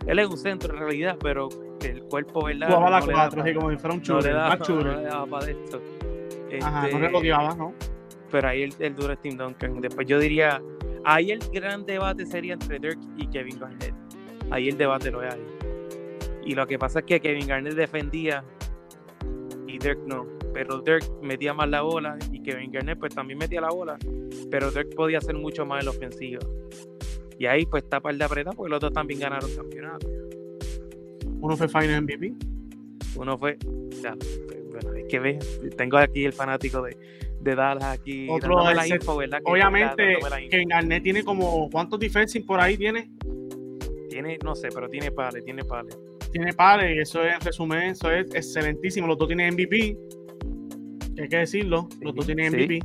[0.08, 1.50] Él es un centro en realidad, pero
[1.82, 2.68] el cuerpo, ¿verdad?
[2.68, 4.84] Jugaba la 4, así como si fuera un chulo, más chulo.
[4.84, 5.82] No le daba para esto.
[6.62, 7.74] Ajá, no este, le ¿no?
[8.32, 9.82] Pero ahí el, el duro es Tim Duncan.
[9.82, 10.62] Después yo diría,
[11.06, 13.94] ahí el gran debate sería entre Dirk y Kevin Garnett.
[14.52, 15.42] Ahí el debate lo hay.
[16.46, 18.44] Y lo que pasa es que Kevin Garnett defendía
[19.68, 23.60] y Dirk no pero Dirk metía más la bola y Kevin Garnett pues también metía
[23.60, 23.98] la bola,
[24.52, 26.40] pero Dirk podía hacer mucho más en la ofensiva.
[27.40, 30.08] Y ahí pues está par de apretar porque los dos también ganaron campeonato.
[31.42, 32.34] Uno fue Final MVP.
[33.16, 33.58] Uno fue,
[34.02, 34.16] ya,
[34.72, 35.40] bueno, es que ve,
[35.76, 36.96] tengo aquí el fanático de,
[37.44, 38.28] de Dallas aquí.
[38.30, 39.40] Otro la info, ¿verdad?
[39.44, 40.18] obviamente,
[40.50, 43.12] Kevin Garnett tiene como, ¿cuántos defensive por ahí tiene?
[44.10, 45.90] Tiene, no sé, pero tiene pale, tiene pale.
[46.32, 49.08] Tiene pale y eso es, en resumen, eso es excelentísimo.
[49.08, 49.98] Los dos tienen MVP
[51.22, 52.80] hay que decirlo, los dos tienen MVP.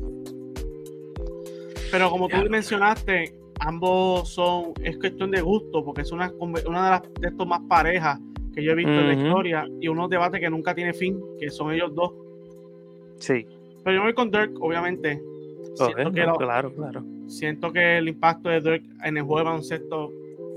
[1.90, 6.90] Pero como tú mencionaste, ambos son, es cuestión de gusto, porque es una, una de
[6.90, 8.21] las de estos más parejas
[8.55, 11.51] que yo he visto en la historia y unos debates que nunca tiene fin, que
[11.51, 12.12] son ellos dos.
[13.16, 13.47] Sí.
[13.88, 15.18] Pero yo voy con Dirk, obviamente.
[15.74, 17.03] Siento que claro, claro.
[17.27, 20.12] Siento que el impacto de Dirk en el juego de baloncesto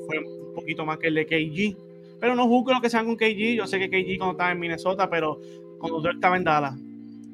[0.05, 1.77] fue un poquito más que el de KG.
[2.19, 3.55] Pero no juzgo lo que sean con KG.
[3.55, 5.39] Yo sé que KG cuando estaba en Minnesota, pero
[5.79, 6.77] cuando Dirk estaba en Dallas.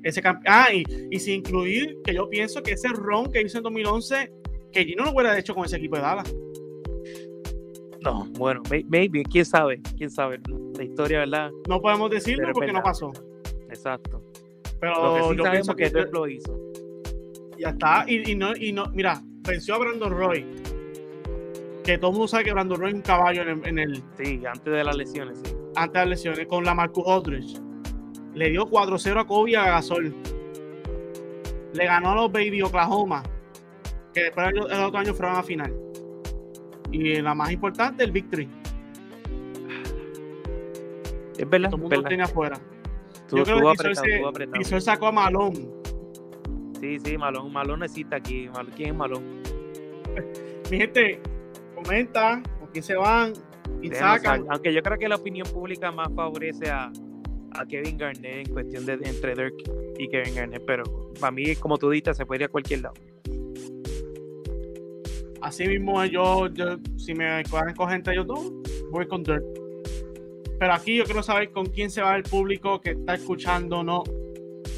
[0.03, 3.63] Ese ah, y, y, sin incluir que yo pienso que ese ron que hizo en
[3.63, 4.31] 2011,
[4.71, 6.35] KG no lo hubiera hecho con ese equipo de Dallas.
[8.01, 10.39] No, bueno, maybe, quién sabe, quién sabe.
[10.77, 11.49] La historia, ¿verdad?
[11.67, 13.11] No podemos decirlo porque no pasó.
[13.69, 14.21] Exacto.
[14.79, 16.57] Pero yo pienso que, Dirk lo hizo.
[17.57, 18.05] Ya está.
[18.07, 20.45] Y, no, y no, mira, venció a Brandon Roy.
[21.83, 24.73] Que todo el mundo sabe que Brandon Roy es un caballo en el, Sí, antes
[24.73, 25.55] de las lesiones, sí.
[25.75, 27.59] Antes de las lesiones, con la Marcus Aldridge.
[28.33, 30.13] Le dio 4-0 a Kobe y a Gasol.
[31.73, 33.23] Le ganó a los Baby Oklahoma.
[34.13, 35.73] Que después el, otro año fueron a final.
[36.91, 38.47] Y la más importante, el Victory.
[41.37, 41.69] Es verdad.
[41.69, 42.59] Todo el mundo tenía afuera.
[43.31, 43.73] Yo creo
[44.33, 45.53] que Pisol sacó a Malón.
[46.79, 47.51] Sí, sí, Malón.
[47.51, 48.49] Malón necesita aquí.
[48.75, 49.23] ¿Quién es Malón?
[50.71, 51.19] Mi gente,
[51.75, 53.33] comenta quién se van
[53.81, 54.45] y sacan.
[54.49, 56.91] Aunque yo creo que la opinión pública más favorece a,
[57.51, 59.55] a Kevin Garnett en cuestión de entre Dirk
[59.97, 60.83] y Kevin Garnett, pero
[61.19, 62.95] para mí, como tú dices, se puede ir a cualquier lado.
[65.41, 67.43] Así mismo, yo, yo si me
[67.75, 68.51] con gente yo dos,
[68.91, 69.43] voy con Dirk.
[70.59, 74.03] Pero aquí yo quiero saber con quién se va el público que está escuchando no.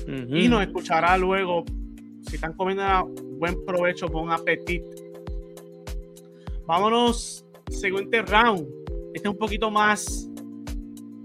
[0.07, 1.63] Y nos escuchará luego.
[2.23, 2.83] Si están comiendo
[3.37, 4.87] buen provecho, buen apetito.
[6.65, 8.67] Vámonos, siguiente round.
[9.13, 10.29] Este es un poquito más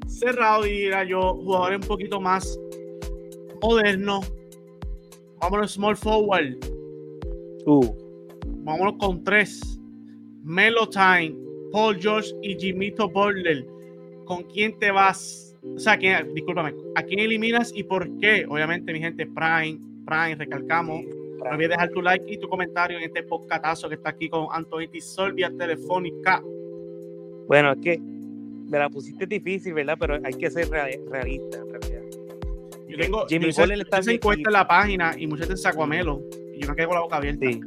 [0.07, 1.35] cerrado, diría yo.
[1.35, 2.59] Jugadores un poquito más
[3.61, 4.33] modernos.
[5.41, 6.57] Vámonos, small forward.
[7.67, 7.95] Uh.
[8.65, 9.81] Vámonos con tres.
[10.43, 11.35] Melo Time,
[11.73, 13.74] Paul George y Jimito Butler
[14.25, 18.47] con quién te vas, o sea, quién, discúlpame, a quién eliminas y por qué.
[18.49, 21.05] Obviamente, mi gente, Prime, Prime, recalcamos.
[21.05, 24.47] No olvides dejar tu like y tu comentario en este podcatazo que está aquí con
[24.51, 26.43] Antonio Sol vía telefónica.
[27.47, 29.97] Bueno, es que me la pusiste difícil, ¿verdad?
[30.01, 32.03] Pero hay que ser realista en realidad.
[32.89, 36.23] Yo tengo, Jimmy yo está encuesta en la página y muchas veces saco a Melo
[36.55, 37.47] y yo me quedo con la boca abierta.
[37.47, 37.61] Sí.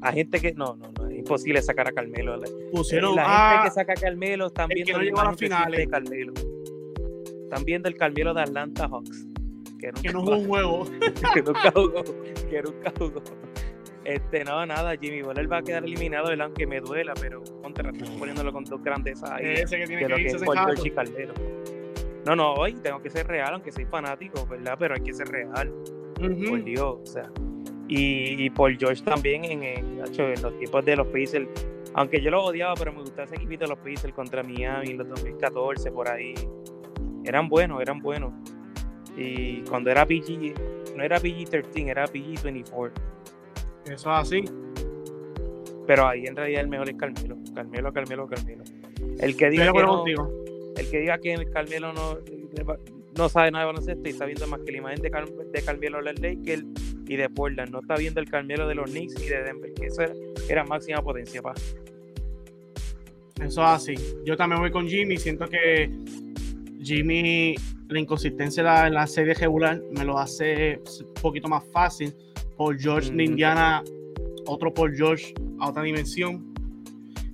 [0.00, 2.40] Hay gente que no, no, no, imposible sacar a Carmelo.
[2.72, 5.78] Pusieron la gente que saca a Carmelo están viendo que no finales.
[5.78, 6.32] de Carmelo.
[7.42, 9.26] Están viendo el Carmelo de Atlanta Hawks.
[9.78, 10.84] Que, que no jugó un juego.
[11.34, 12.04] que nunca jugó.
[12.50, 13.22] Que nunca jugó.
[14.04, 17.92] Este, no, nada, Jimmy Butler va a quedar eliminado, el aunque me duela, pero contra,
[18.18, 19.44] poniéndolo con dos grandes ahí.
[19.44, 21.34] Ese que tiene que, lo que es por George y Carmelo.
[22.24, 24.76] No, no, hoy tengo que ser real, aunque soy fanático, ¿verdad?
[24.78, 25.72] Pero hay que ser real.
[26.14, 27.30] Por Dios, o sea.
[27.88, 31.48] Y, por George también en, en, los tiempos de los Pacers.
[31.94, 34.98] Aunque yo lo odiaba, pero me gustaba ese equipito de los Pacers contra Miami en
[34.98, 36.34] los 2014, por ahí.
[37.24, 38.32] Eran buenos, eran buenos.
[39.16, 40.54] Y cuando era PG,
[40.96, 42.92] no era PG-13, era PG-24.
[43.86, 44.44] Eso es así.
[45.86, 47.38] Pero ahí en realidad el mejor es Carmelo.
[47.54, 48.64] Carmelo, Carmelo, Carmelo.
[49.18, 50.04] El que diga, que no,
[50.76, 52.18] el que, diga que Carmelo no,
[53.16, 55.62] no sabe nada de baloncesto y está viendo más que la imagen de, Car de
[55.62, 56.64] Carmelo Lakers
[57.08, 57.70] y de Portland.
[57.70, 60.02] No está viendo el Carmelo de los Knicks y de Denver, que eso
[60.48, 61.54] era, máxima potencia, pa.
[63.40, 63.94] Eso es así.
[64.24, 65.16] Yo también voy con Jimmy.
[65.16, 65.90] Siento que
[66.82, 67.54] Jimmy,
[67.88, 72.14] la inconsistencia en la, serie regular me lo hace un poquito más fácil.
[72.56, 73.82] Paul George de Indiana,
[74.46, 76.52] otro Paul George a otra dimensión.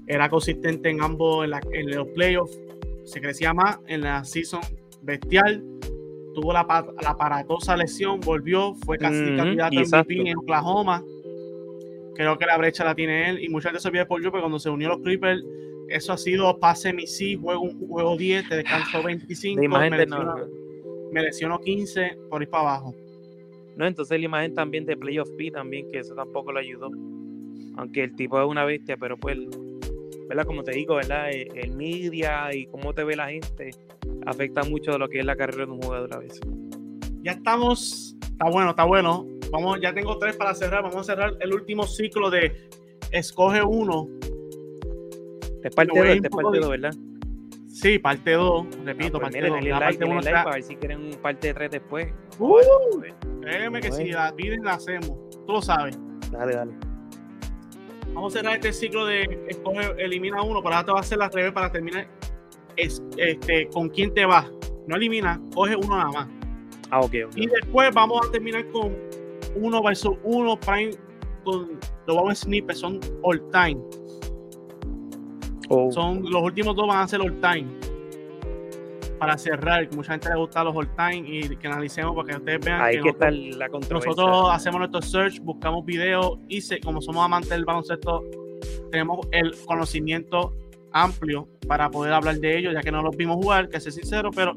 [0.07, 2.59] Era consistente en ambos en, en los playoffs.
[3.05, 4.61] Se crecía más en la season
[5.03, 5.65] bestial.
[6.35, 6.67] Tuvo la,
[7.01, 11.03] la aparatosa lesión, volvió, fue casi candidato a MVP en Oklahoma.
[12.15, 14.43] Creo que la brecha la tiene él y muchas veces se olvida por yo, pero
[14.43, 15.43] cuando se unió a los Clippers,
[15.89, 19.61] eso ha sido pase mi sí, juego, un juego 10, te descansó 25,
[21.13, 22.95] me lesionó, 15 por ir para abajo.
[23.77, 26.91] No, entonces la imagen también de Playoff P también, que eso tampoco lo ayudó.
[27.77, 29.39] Aunque el tipo es una bestia, pero pues,
[30.29, 30.45] ¿verdad?
[30.45, 31.31] Como te digo, ¿verdad?
[31.31, 33.71] El, el media y cómo te ve la gente
[34.27, 36.41] afecta mucho de lo que es la carrera de un jugador a veces.
[37.23, 39.27] Ya estamos, está bueno, está bueno.
[39.51, 40.83] Vamos, ya tengo tres para cerrar.
[40.83, 42.69] Vamos a cerrar el último ciclo de
[43.11, 44.09] escoge uno.
[45.63, 46.95] Es parte 2, es parte 2, ¿verdad?
[47.69, 49.61] Sí, parte 2, repito, ah, pues parte 2.
[49.61, 52.09] Miren, like, like para ver si quieren un parte 3 después.
[52.39, 52.61] Uh,
[53.41, 55.11] créeme que si la piden, la hacemos.
[55.47, 55.99] Tú lo sabes.
[56.31, 56.73] Dale, dale.
[58.15, 61.19] Vamos a cerrar este ciclo de escoge, elimina uno, para ahora te va a hacer
[61.19, 62.09] la revés para terminar
[62.77, 64.51] es, este, con quién te vas.
[64.87, 66.29] No elimina, coge uno nada más.
[66.91, 68.97] Ah, ok, Y después vamos a terminar con
[69.57, 70.93] uno versus uno prime
[71.45, 73.81] con los vamos snippets, son all time.
[75.69, 75.91] Oh.
[75.91, 77.67] Son los últimos dos van a ser all time.
[79.27, 82.37] Para cerrar, que mucha gente le gusta los all time y que analicemos para que
[82.37, 84.11] ustedes vean Ahí que, que está nosotros, la controversia.
[84.11, 88.23] nosotros hacemos nuestro search, buscamos videos y se- como somos amantes del baloncesto,
[88.91, 90.55] tenemos el conocimiento
[90.93, 94.31] amplio para poder hablar de ellos, ya que no los vimos jugar, que ser sincero,
[94.31, 94.57] pero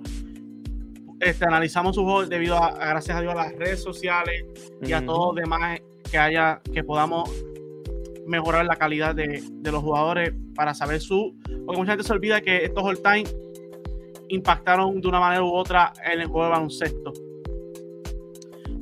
[1.19, 4.45] este, analizamos sus juegos debido a, a, gracias a Dios, a las redes sociales
[4.83, 5.79] y a todo demás
[6.11, 7.29] que haya, que podamos
[8.27, 11.35] mejorar la calidad de, de los jugadores para saber su.
[11.65, 13.23] Porque mucha gente se olvida que estos all time
[14.29, 17.13] impactaron de una manera u otra en el juego de baloncesto.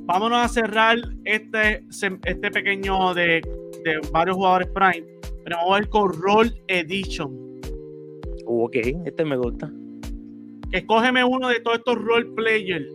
[0.06, 3.42] Vámonos a cerrar este, este pequeño de,
[3.84, 5.06] de varios jugadores Prime.
[5.44, 7.62] Pero vamos a ver con Roll Edition.
[8.46, 9.72] Uh, ok, este me gusta.
[10.72, 12.92] Escógeme uno de todos estos role players.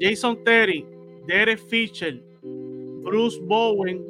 [0.00, 0.86] Jason Terry,
[1.26, 2.22] Derek Fisher,
[3.02, 4.04] Bruce Bowen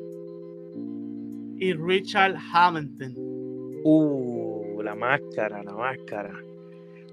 [1.59, 3.15] y Richard Hamilton.
[3.85, 6.35] Uh, la máscara, la máscara.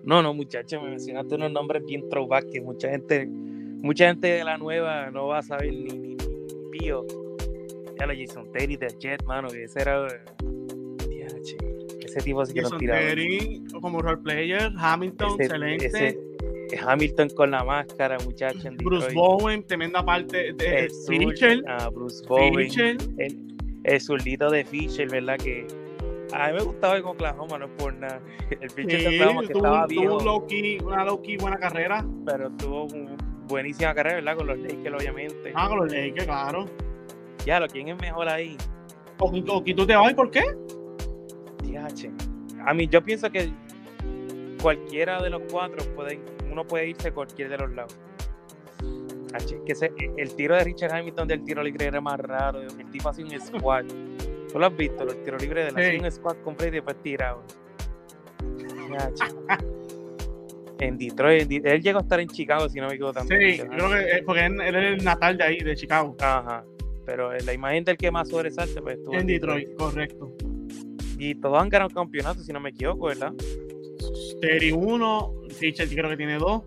[0.04, 4.44] No, no, muchachos, me mencionaste unos nombres bien throwback que mucha gente, mucha gente de
[4.44, 6.18] la nueva no va a saber ni, ni, ni,
[6.72, 7.06] pío.
[8.00, 10.08] Ya lo Jason Terry de Jet, mano, que ese era.
[11.08, 11.58] Diache,
[12.04, 13.00] ese tipo sí que nos Jason tiraba.
[13.02, 15.86] Terry como role player, Hamilton, Ese- excelente.
[15.88, 16.18] ese-
[16.84, 18.64] Hamilton con la máscara, muchachos.
[18.66, 19.14] en Bruce.
[19.14, 21.62] Bowen, tremenda parte de Fisher.
[21.68, 22.56] ah, Bruce Bowen.
[22.56, 22.98] Fisher.
[23.18, 23.38] el,
[23.84, 25.38] el zurdito de Fisher, ¿verdad?
[25.38, 25.68] Que
[26.34, 28.22] a mí me gustaba el Oklahoma, no es por nada.
[28.50, 31.58] El Fisher Sí, que tuvo, estaba tuvo viejo, un low key, una low key buena
[31.58, 32.06] carrera.
[32.26, 33.16] pero tuvo una
[33.48, 34.38] buenísima carrera, ¿verdad?
[34.38, 35.52] Con los Lakers, obviamente.
[35.56, 36.66] Ah, con los Lakers, claro.
[37.46, 38.56] Ya, lo ¿quién es mejor ahí?
[39.20, 40.12] O, o, ¿y tú te vas?
[40.12, 40.44] ¿Y por qué?
[41.60, 42.10] TH.
[42.66, 43.50] A mí, yo pienso que
[44.62, 46.20] cualquiera de los cuatro puede,
[46.52, 47.98] uno puede irse a cualquiera de los lados.
[49.34, 52.62] H, que ese- el tiro de Richard Hamilton del tiro libre era más raro.
[52.62, 53.86] El tipo hacía un squat.
[54.52, 55.06] ¿Tú lo has visto?
[55.06, 56.06] Los tiros libres de él Sí.
[56.06, 57.44] un squat completo y después tirado.
[60.80, 63.56] En Detroit, en él llegó a estar en Chicago, si no me equivoco también.
[63.56, 66.16] Sí, creo que eh, porque él, él es el natal de ahí, de Chicago.
[66.20, 66.66] Ajá.
[67.06, 70.32] Pero la imagen del que más sobresalte, pues estuvo En Detroit, correcto.
[71.20, 73.32] Y todos han ganado campeonatos, si no me equivoco, ¿verdad?
[74.42, 76.64] Terry 1, Fisher creo que tiene 2.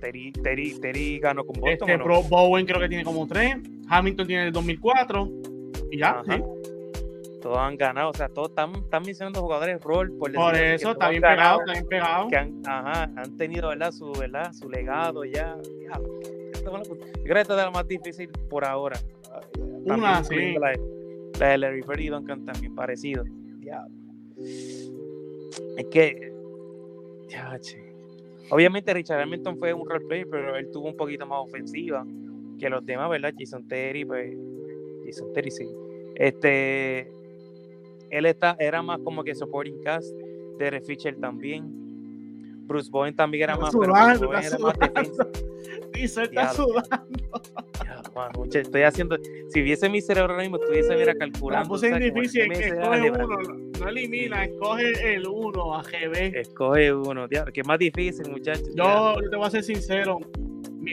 [0.00, 1.88] Terry, Terry, Terry ganó con Boston.
[1.88, 2.22] Este ¿o no?
[2.24, 3.56] Bowen creo que tiene como 3.
[3.88, 5.30] Hamilton tiene el 2004.
[5.90, 6.24] Y ya, Ajá.
[6.36, 6.42] sí.
[7.46, 10.10] Todos han ganado, o sea, todos están, están mencionando jugadores rol.
[10.18, 12.26] Por, Por eso está bien pegado, está bien pegado.
[12.28, 13.92] Que han, ajá, han tenido, ¿verdad?
[13.92, 14.52] Su, ¿verdad?
[14.52, 15.56] Su legado ya.
[15.80, 16.00] ya.
[16.52, 18.98] Esto fue la- Yo creo que esta es la más difícil por ahora.
[19.60, 20.34] Una, También sí.
[20.34, 23.22] incluyendo La, de- la de Larry Bird y Duncan también parecido.
[23.60, 23.86] Ya.
[24.40, 26.32] Es que.
[27.28, 27.80] Ya, che.
[28.50, 32.04] Obviamente Richard Hamilton fue un role player, pero él tuvo un poquito más ofensiva
[32.58, 33.32] que los demás, ¿verdad?
[33.38, 34.36] Jason Terry, pues.
[35.04, 35.68] Jason Terry, sí.
[36.16, 37.12] Este.
[38.10, 40.14] Él está, era más como que supporting cast.
[40.58, 41.86] Derek Fisher también.
[42.66, 45.92] Bruce Bowen también era Está más, pero sudando, Bruce Bowen está era más.
[45.92, 47.06] Dice, está sudando.
[48.48, 49.18] Ya, estoy haciendo.
[49.48, 51.76] Si viese mi cerebro ahora mismo, estuviese mira La calculando.
[51.78, 51.92] ¿sabes?
[51.92, 53.26] Como difícil, es que escoge uno,
[53.78, 56.36] no elimina, escoge el 1 a GB.
[56.38, 58.70] Escoge uno, diablo, que es más difícil, muchachos.
[58.74, 60.18] Yo, yo te voy a ser sincero,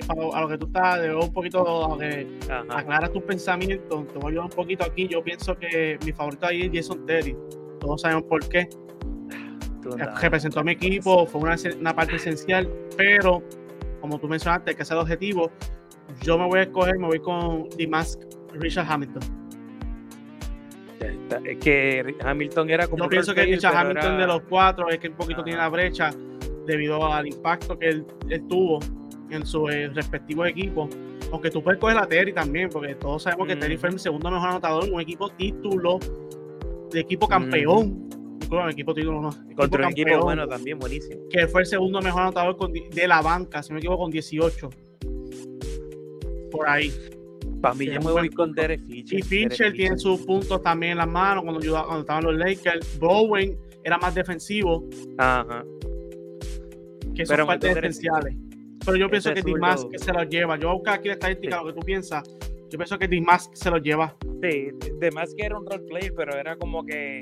[0.02, 2.28] a lo que tú estás, de un poquito a que
[2.70, 5.08] aclaras tus pensamientos, te voy a ayudar un poquito aquí.
[5.08, 7.36] Yo pienso que mi favorito ahí es Jason Terry.
[7.80, 8.68] Todos sabemos por qué.
[10.22, 13.44] Representó a mi equipo, fue una, una parte esencial, pero
[14.00, 15.52] como tú mencionaste, hay que ser objetivo.
[16.22, 18.22] Yo me voy a escoger, me voy con Dimask
[18.54, 19.22] Richard Hamilton.
[21.46, 23.04] Es que Hamilton era como.
[23.04, 25.44] Yo pienso que Richard Hamilton era- de los cuatro es que un poquito Ajá.
[25.46, 26.12] tiene la brecha
[26.66, 28.80] debido al impacto que él, él tuvo
[29.34, 30.90] en sus eh, respectivos equipos.
[31.32, 34.30] Aunque tú puedes coger a Terry también, porque todos sabemos que Terry fue el segundo
[34.30, 36.00] mejor anotador en un equipo título,
[36.92, 38.08] de equipo campeón.
[38.40, 39.30] Disculpa, equipo título no.
[39.56, 41.22] Contra un equipo bueno también, buenísimo.
[41.30, 44.12] que fue el segundo mejor anotador con de la banca, si no me equivoco, con
[44.12, 44.70] 18.
[46.52, 46.94] Por ahí.
[47.62, 49.20] Para mí, yo me voy con Derek Fisher.
[49.20, 52.36] Y Fincher Derek tiene sus puntos también en las manos cuando, ayudaba- cuando estaban los
[52.36, 53.00] Lakers.
[53.00, 54.84] Bowen era más defensivo,
[55.18, 55.64] Ajá.
[57.16, 58.36] que son Pero partes esenciales.
[58.86, 60.58] Pero yo pienso que Dimask se los lleva.
[60.58, 61.64] Yo voy a buscar aquí la estadística, Sí.
[61.66, 62.24] lo que tú piensas.
[62.70, 64.16] Yo pienso que Dimask se los lleva.
[64.42, 67.20] Sí, además que era un role player, pero era como que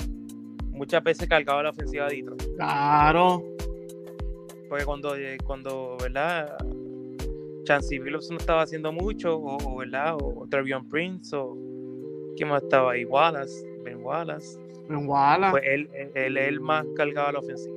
[0.70, 2.56] muchas veces cargaba la ofensiva de Detroit.
[2.56, 3.44] Claro.
[4.70, 6.56] Porque cuando, eh, cuando ¿verdad?
[7.66, 10.16] Chancey Billups no estaba haciendo mucho, o, o, ¿verdad?
[10.20, 11.56] O, Trevion Prince, o
[12.38, 13.04] ¿quién más estaba ahí?
[13.06, 14.58] Wallace, Ben Wallace.
[14.90, 15.52] En Wallace.
[15.52, 17.76] Pues él, él, él más cargaba la ofensiva.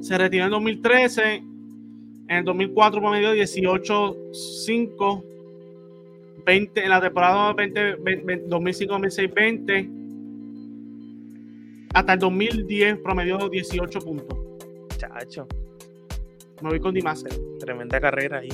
[0.00, 1.42] se retiró en 2013.
[2.32, 5.24] En el 2004 promedió 18-5.
[6.46, 9.90] 20 en la temporada 20, 20, 2005-2006, 20.
[11.92, 14.38] Hasta el 2010 promedió 18 puntos.
[14.96, 15.46] Chacho.
[16.62, 17.34] Me voy con Dimaster.
[17.60, 18.48] Tremenda carrera ahí.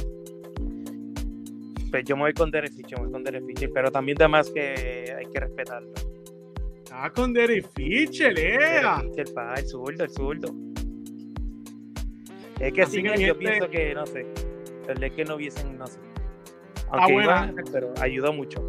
[1.89, 4.51] Pues yo me voy con Derek Fisher, me voy con Derek Fisher, pero también además
[4.51, 5.93] que hay que respetarlo.
[6.91, 8.35] Ah, con Derek Fisher,
[9.33, 10.53] pa, el zurdo, el zurdo.
[12.61, 14.27] Es que sí, yo pienso que, no sé,
[14.89, 15.99] el que no hubiesen, no sé.
[16.91, 18.63] Aunque iba, pero ayudó mucho.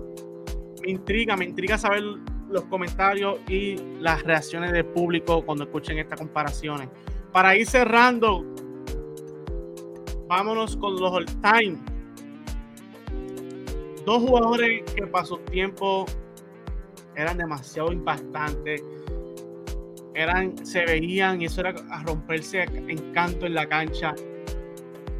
[0.83, 2.03] Me intriga, me intriga saber
[2.49, 6.89] los comentarios y las reacciones del público cuando escuchen estas comparaciones.
[7.31, 8.45] Para ir cerrando,
[10.27, 11.77] vámonos con los all time.
[14.05, 16.05] Dos jugadores que para su tiempo
[17.15, 18.83] eran demasiado impactantes.
[20.13, 24.15] Eran, se veían y eso era a romperse en canto en la cancha.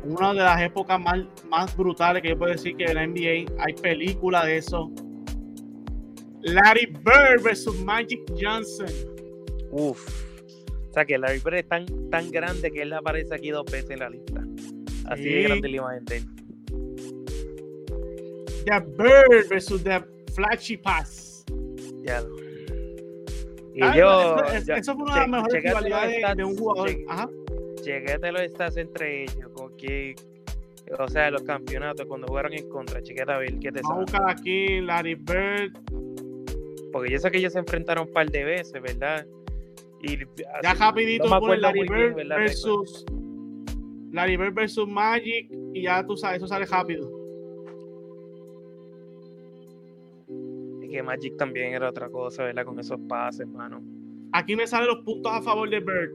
[0.04, 1.20] Una de las épocas más,
[1.50, 3.64] más brutales que yo puedo decir que en la NBA.
[3.64, 4.92] Hay película de eso.
[6.42, 8.88] Larry Bird versus Magic Johnson.
[9.72, 10.26] Uf.
[10.90, 13.92] O sea que Larry Bird es tan, tan grande que él aparece aquí dos veces
[13.92, 14.44] en la lista.
[15.06, 16.24] Así de grande la imagen de
[18.66, 21.44] The Bird versus The Flashy Pass.
[22.04, 22.24] Ya.
[23.74, 24.44] Y ah, yo,
[24.76, 26.90] eso, fue una de las mejores rivalidades de un jugador.
[27.08, 27.30] Ajá.
[27.82, 29.50] Chequete los stats entre ellos.
[29.54, 30.16] Con que,
[30.98, 33.02] o sea, los campeonatos cuando jugaron en contra.
[33.02, 35.74] Chequete a ver qué te Vamos a buscar aquí Larry Bird.
[36.92, 39.26] Porque yo sé que ellos se enfrentaron un par de veces, ¿verdad?
[40.02, 40.18] Y,
[40.64, 43.06] ya rapidito no por Larry Bird versus
[44.12, 47.19] Larry Bird versus Magic y ya tú sabes, eso sale rápido.
[50.90, 52.66] Y que Magic también era otra cosa, ¿verdad?
[52.66, 53.82] Con esos pases, hermano.
[54.32, 56.12] Aquí me salen los puntos a favor de Bird.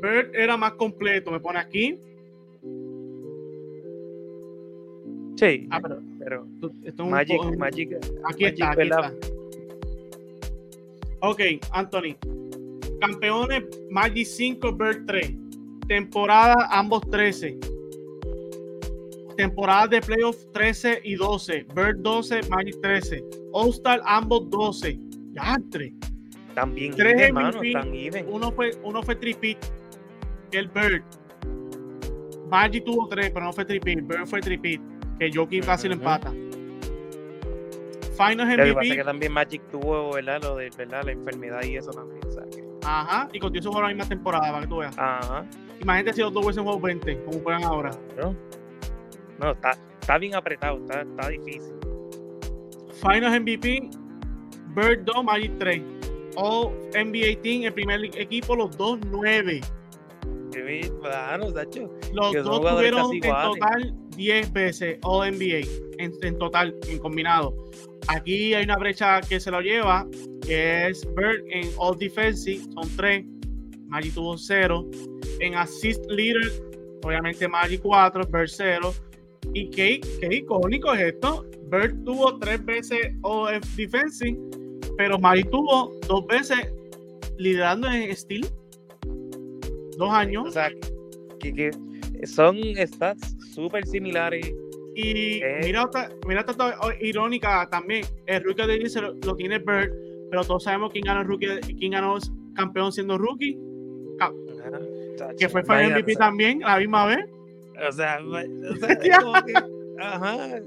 [0.00, 1.98] Bird era más completo, me pone aquí.
[5.36, 9.12] Sí, ah, pero, pero Magic, Magic, aquí está, aquí está.
[11.20, 11.40] Ok,
[11.72, 12.16] Anthony.
[13.00, 15.44] Campeones Magic 5, Bird 3
[15.86, 17.58] temporada ambos 13.
[19.36, 21.66] Temporada de playoff 13 y 12.
[21.74, 23.24] Bird 12, Magic 13.
[23.52, 24.98] All-Star ambos 12.
[25.32, 25.92] Ya, tres.
[26.54, 27.60] También tres hermano,
[28.28, 29.58] Uno fue, uno fue tripit,
[30.52, 31.02] el Bird.
[32.48, 34.06] Magic tuvo tres, pero no fue tripit.
[34.06, 34.80] Bird fue tripit,
[35.18, 36.30] que Joaquín casi lo empata.
[38.16, 38.66] Finals MVP.
[38.68, 40.40] Lo que que también Magic tuvo, ¿verdad?
[40.42, 41.02] Lo de, ¿verdad?
[41.04, 42.24] La enfermedad y eso también.
[42.84, 44.96] Ajá, y contigo se la misma temporada, para que tú veas.
[44.98, 45.46] Ajá.
[45.80, 47.90] Imagínate si los dos hubiesen jugado 20, como juegan ahora.
[48.20, 48.36] No,
[49.52, 51.74] está, está bien apretado, está, está difícil.
[53.00, 53.90] Finals MVP,
[54.74, 55.82] Bird 2, Magic 3.
[56.36, 59.60] All NBA Team, el primer equipo, los dos 9.
[62.12, 65.66] Los dos tuvieron en total 10 veces All NBA,
[65.98, 67.54] en, en total, en combinado.
[68.08, 70.06] Aquí hay una brecha que se lo lleva,
[70.46, 73.24] que es Bird en All Defensive, son 3.
[73.86, 74.90] Magic tuvo 0
[75.40, 76.50] en Assist Leader,
[77.02, 78.94] obviamente Magic 4, Bird 0.
[79.52, 81.44] ¿Y qué, qué icónico es esto?
[81.70, 84.38] Bird tuvo tres veces OF Defensive,
[84.96, 86.72] pero Magic tuvo dos veces
[87.36, 88.46] liderando en Steel.
[89.98, 90.48] Dos años.
[90.48, 90.70] O sea,
[91.40, 91.70] que,
[92.24, 94.52] son stats súper similares.
[94.96, 95.60] Y eh.
[95.64, 96.44] mira, otra, mira
[97.00, 98.04] irónica también.
[98.26, 99.92] El rookie de dice lo, lo, tiene Bird,
[100.30, 102.16] pero todos sabemos quién ganó el rookie, quién ganó
[102.54, 103.58] campeón siendo rookie
[105.38, 107.26] que fue Final MVP también la misma vez.
[107.88, 108.18] O sea,
[110.00, 110.60] ajá,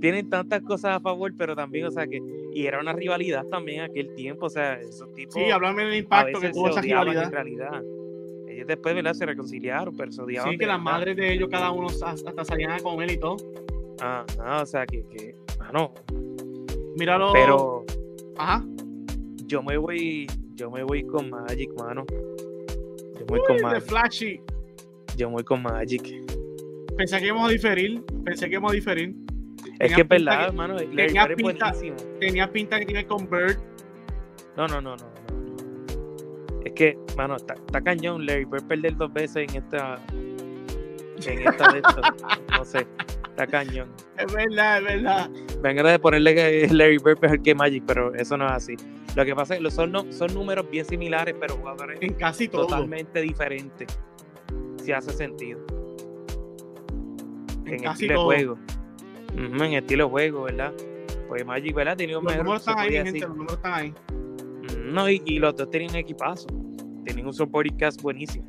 [0.00, 2.20] tienen tantas cosas a favor, pero también, o sea, que
[2.52, 5.34] y era una rivalidad también aquel tiempo, o sea, esos tipos.
[5.34, 7.24] Sí, háblame del impacto que tuvo esa rivalidad.
[7.24, 7.82] En realidad.
[8.48, 9.14] Ellos después, ¿verdad?
[9.14, 10.50] Se reconciliaron, pero se odiaban.
[10.50, 13.36] Sí, que las madres de ellos, cada uno hasta salían con él y todo.
[14.00, 14.24] Ah,
[14.62, 15.36] o sea, que, que,
[15.72, 15.92] no
[16.96, 17.32] Míralo.
[17.32, 17.84] Pero.
[18.36, 18.64] Ajá.
[19.46, 22.04] Yo me voy, yo me voy con Magic, mano.
[23.18, 23.82] Yo voy con Magic.
[23.82, 24.40] Flashy.
[25.16, 26.29] Yo voy con Magic.
[26.96, 28.04] Pensé que íbamos a diferir.
[28.24, 29.14] Pensé que íbamos a diferir.
[29.78, 30.76] Es que es verdad, hermano.
[30.76, 31.72] Tenía pinta,
[32.18, 33.58] tenía pinta que tiene con Bird.
[34.56, 35.10] No, no, no, no.
[36.64, 39.98] Es que, mano, está, cañón Larry Bird perder dos veces en esta.
[41.26, 42.00] En esta de esto.
[42.50, 42.86] no sé.
[43.28, 43.90] Está cañón.
[44.18, 45.30] Es verdad, es verdad.
[45.62, 48.76] Venga de ponerle que Larry Bird mejor que Magic, pero eso no es así.
[49.16, 52.66] Lo que pasa es que son, son números bien similares, pero jugadores en casi todo.
[52.66, 53.98] totalmente diferentes.
[54.76, 55.60] Si hace sentido.
[57.70, 58.58] En, estilo de juego.
[59.36, 60.72] en estilo de juego, ¿verdad?
[61.28, 61.96] Pues Magic, ¿verdad?
[61.96, 63.94] Tenía un los Números están ahí, gente, los números están ahí.
[64.84, 66.48] No, y, los dos tenían equipazo.
[67.04, 68.44] Tenían un supporting cast buenísimo.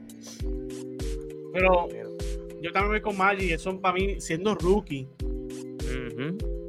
[1.53, 1.89] Pero,
[2.61, 5.07] yo también voy con Magic, eso para mí, siendo rookie.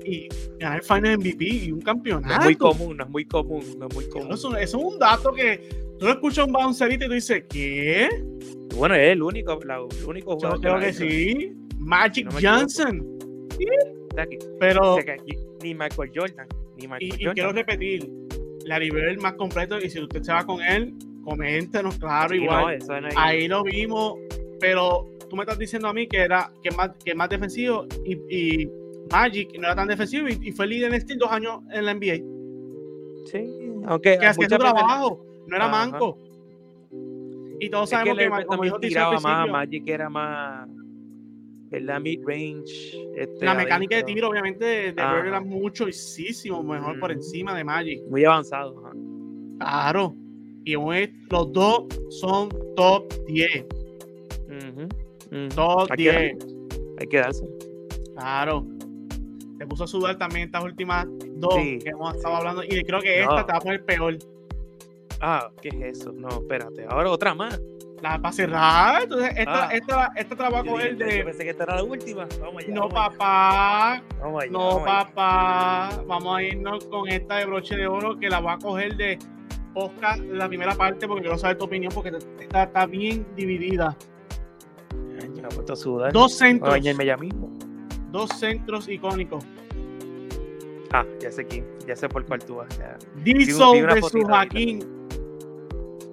[0.04, 0.28] Y
[0.58, 2.34] ganar Final MVP y un campeonato.
[2.34, 4.32] No es muy común, no es muy común, no es muy común.
[4.32, 8.08] Eso, es un dato que tú lo escuchas un bouncerito y tú dices, ¿qué?
[8.76, 10.60] Bueno, es el único, la, el único Yo jugador.
[10.60, 11.04] creo lo que ha hecho.
[11.04, 11.52] sí.
[11.84, 12.38] Magic No.
[12.40, 13.18] Johnson.
[13.58, 15.16] Que- Pero, que
[15.62, 16.46] ni Michael Jordan.
[16.76, 17.34] Ni Michael y, y Jordan.
[17.34, 18.10] quiero repetir,
[18.66, 19.78] Larry Bird más completo.
[19.78, 22.78] Y si usted se va con él, coméntenos, claro, Sí, igual.
[22.88, 24.14] no Ahí lo vimos.
[24.60, 28.12] Pero tú me estás diciendo a mí que era que más, que más defensivo y,
[28.62, 28.70] y
[29.10, 31.94] Magic no era tan defensivo y, y fue líder en Steel dos años en la
[31.94, 32.16] NBA.
[33.26, 33.44] Sí,
[33.86, 35.86] aunque Que hacía su trabajo, no era Ajá.
[35.90, 36.18] manco.
[37.60, 40.68] Y todos Es que sabemos que, ma- Bird como dijo tiraba más, Magic era más,
[41.72, 42.00] ¿verdad?
[42.00, 42.96] Mid-range.
[43.16, 48.00] este, la mecánica de tiro, obviamente, de, de era muchísimo mejor por encima de Magic.
[48.08, 48.78] Muy avanzado.
[48.86, 48.92] ajá.
[49.58, 50.14] Claro.
[50.64, 53.64] Y los dos son top 10.
[54.46, 55.48] Ujú, ujú.
[55.54, 56.38] Top Hay que 10.
[56.38, 56.56] darse,
[57.00, 57.48] Hay que darse.
[58.14, 58.66] Claro.
[59.58, 61.06] Te puso a sudar también estas últimas
[61.36, 61.78] dos Sí.
[61.82, 62.62] que hemos estado hablando.
[62.64, 63.30] Y creo que No.
[63.30, 64.18] esta te va a poner peor.
[65.20, 66.12] Ah, ¿qué es eso?
[66.12, 66.84] No, espérate.
[66.88, 67.60] Ahora otra más.
[68.02, 69.02] La para cerrar.
[69.04, 69.68] Entonces, esta, Ah.
[69.72, 71.24] esta, esta te la a coger yo de.
[71.24, 72.26] pensé que esta era la última.
[72.40, 72.74] Vamos allá.
[72.74, 74.02] No, vamos allá, papá.
[74.20, 74.86] Vamos allá, No, vamos allá.
[75.14, 76.02] papá.
[76.08, 79.18] Vamos a irnos con esta de broche de oro que la voy a coger de
[79.72, 83.96] podcast, la primera parte, porque quiero saber tu opinión, porque esta está bien dividida.
[85.54, 86.12] Puesto a sudar.
[86.12, 86.80] Dos a centros.
[86.80, 87.52] ya mismo.
[88.10, 89.44] Dos centros icónicos.
[90.92, 91.64] Ah, ya sé quién.
[91.86, 92.78] Ya sé por cuál tú vas.
[92.78, 92.98] ya.
[93.22, 94.24] Diesel versus.
[94.28, 94.80] Hakim.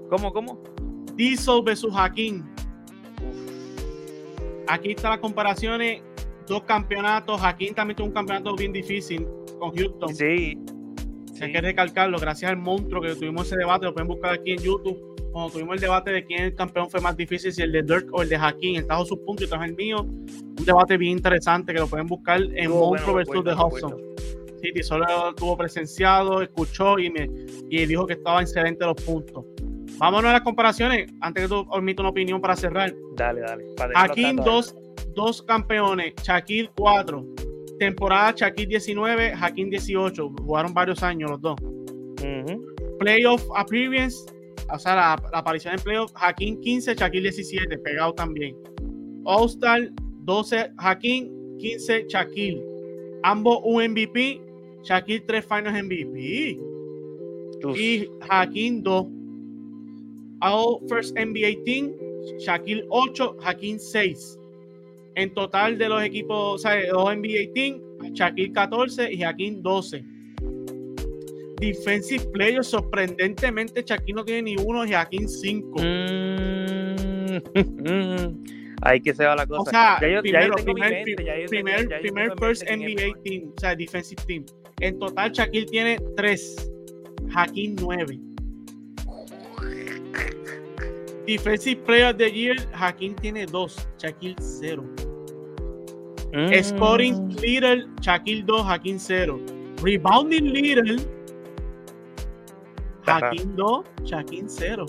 [0.10, 0.62] ¿Cómo, cómo?
[1.20, 1.92] Diesel versus.
[1.92, 1.98] Uf.
[4.70, 6.02] Aquí están las comparaciones.
[6.48, 7.44] Dos campeonatos.
[7.44, 9.28] Hakim también tuvo un campeonato bien difícil
[9.60, 10.16] con Houston.
[10.16, 10.58] Sí.
[11.42, 11.52] Hay sí.
[11.52, 14.98] que recalcarlo, gracias al monstruo que tuvimos ese debate, lo pueden buscar aquí en YouTube.
[15.32, 18.08] Cuando tuvimos el debate de quién el campeón fue más difícil, si el de Dirk
[18.14, 20.02] o el de Hakim, él trajo sus puntos y trajo el mío.
[20.02, 23.98] Un debate bien interesante que lo pueden buscar en Monstruo bueno, versus The recuerdo.
[24.62, 27.30] Sí, solo estuvo presenciado, escuchó y, me,
[27.70, 29.46] y dijo que estaba excelente los puntos.
[30.00, 32.94] Vámonos a las comparaciones, antes que tú omito una opinión para cerrar.
[33.16, 33.66] Dale, dale.
[33.76, 34.76] datos dos,
[35.14, 37.26] dos campeones, Shaquille 4.
[37.80, 40.30] Temporada Shaquille 19, Hakim 18.
[40.42, 41.56] Jugaron varios años los dos.
[43.00, 44.26] Playoff Appearance,
[44.74, 48.56] o sea, la, la aparición en Playoff, Hakim 15, Shaquille 17, pegado también.
[49.26, 49.90] All-Star
[50.24, 52.64] 12, Hakim 15, Shaquille.
[53.24, 54.42] Ambos un MVP,
[54.84, 56.60] Shaquille 3 Finals MVP
[57.64, 57.78] Uf.
[57.78, 59.19] y Hakim 2.
[60.42, 61.94] All First NBA Team,
[62.40, 64.38] Shaquille 8, Hakim 6.
[65.16, 67.82] En total de los equipos, o sea, de los NBA Team,
[68.14, 70.04] Shaquille 14 y Hakim 12.
[71.60, 75.82] Defensive Player, sorprendentemente, Shaquille no tiene ni uno y Hakim 5.
[75.82, 77.40] Mm.
[78.82, 79.62] Ahí que se va la cosa.
[79.62, 82.64] O sea, ya yo, ya primero, mi primer, mente, ya tengo- primer, ya primer First
[82.64, 84.46] NBA Team, o sea, Defensive Team.
[84.80, 86.72] En total, Shaquille tiene 3,
[87.36, 88.18] Hakim 9.
[91.26, 94.84] Defensive Player of the Year, Hakim tiene 2, Shaquille 0.
[96.34, 96.64] Mm.
[96.64, 99.40] Scoring Leader, Shaquille 2, Hakim 0.
[99.82, 100.98] Rebounding Leader.
[103.06, 104.86] Hakim 2, Shaquille 0.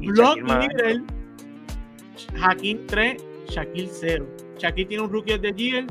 [0.00, 1.02] Y Block Leader,
[2.36, 4.26] Hakim 3, Shaquille 0.
[4.58, 5.86] Shaquille tiene un Rookie of the Year.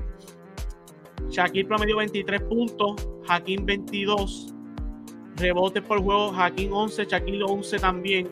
[1.29, 4.53] Shaquille promedió 23 puntos, Hakim 22.
[5.39, 8.29] Rebotes por juego, Hakim 11, Shaquille 11 también.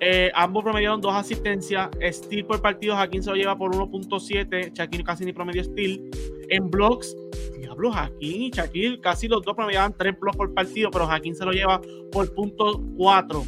[0.00, 1.88] Eh, ambos promediaron dos asistencias.
[2.12, 4.72] Steal por partido, Hakim se lo lleva por 1.7.
[4.72, 6.10] Shaquille casi ni promedio steal.
[6.48, 7.16] En blocks,
[7.58, 11.44] diablo, Hakim y Shaquille casi los dos promediaban 3 blocks por partido, pero Hakim se
[11.44, 11.80] lo lleva
[12.12, 13.44] por punto 4.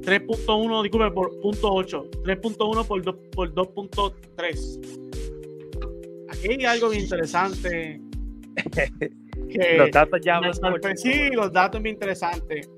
[0.00, 2.10] 3.1, disculpe, por punto 8.
[2.24, 5.10] 3.1 por, por 2.3.
[6.30, 8.00] Aquí hay algo bien interesante.
[9.58, 12.68] que Los datos ya me sorpre- sí los datos bien interesantes.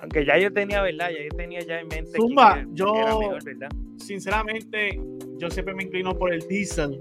[0.00, 1.10] Aunque ya yo tenía, ¿verdad?
[1.10, 2.10] Ya yo tenía ya en mente.
[2.16, 3.68] Zumba, yo- era mejor, ¿verdad?
[3.98, 5.00] Sinceramente,
[5.38, 6.98] yo siempre me inclino por el diésel.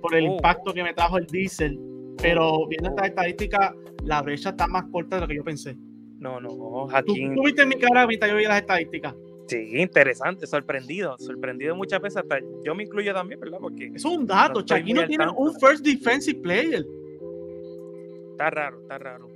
[0.00, 0.34] Por el Oh.
[0.36, 1.78] impacto que me trajo el diésel.
[2.22, 2.92] Pero viendo Oh.
[2.94, 3.74] estas estadísticas,
[4.04, 5.76] la brecha está más corta de lo que yo pensé.
[6.20, 7.34] No, no, ¿Tú, Hakim.
[7.34, 9.14] tú viste mi cara mientras yo vi las estadísticas?
[9.46, 11.16] Sí, interesante, sorprendido.
[11.18, 12.18] Sorprendido muchas veces.
[12.18, 13.58] Hasta yo me incluyo también, ¿verdad?
[13.60, 14.60] Porque es un dato.
[14.68, 16.84] No muy no tiene un first defensive player.
[18.40, 19.28] Está raro, está raro.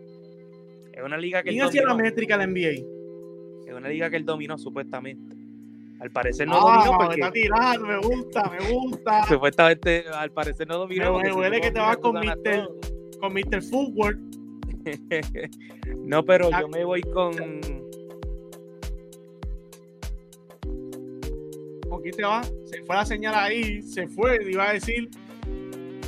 [0.92, 3.68] Es una liga que ¿Quién hacía la métrica de la NBA?
[3.68, 5.36] Es una liga que él dominó, supuestamente.
[6.00, 9.24] Al parecer no ah, dominó me porque está tirando, me gusta, me gusta.
[9.28, 11.18] supuestamente al parecer no dominó.
[11.18, 12.68] Me si huele que te vas con Mr.
[13.20, 13.62] Con Mr.
[13.62, 14.18] Footwork.
[15.98, 17.32] no, pero yo me voy con.
[21.88, 22.52] ¿Con quién te vas?
[22.64, 25.10] Se fue la señal ahí, se fue, iba a decir.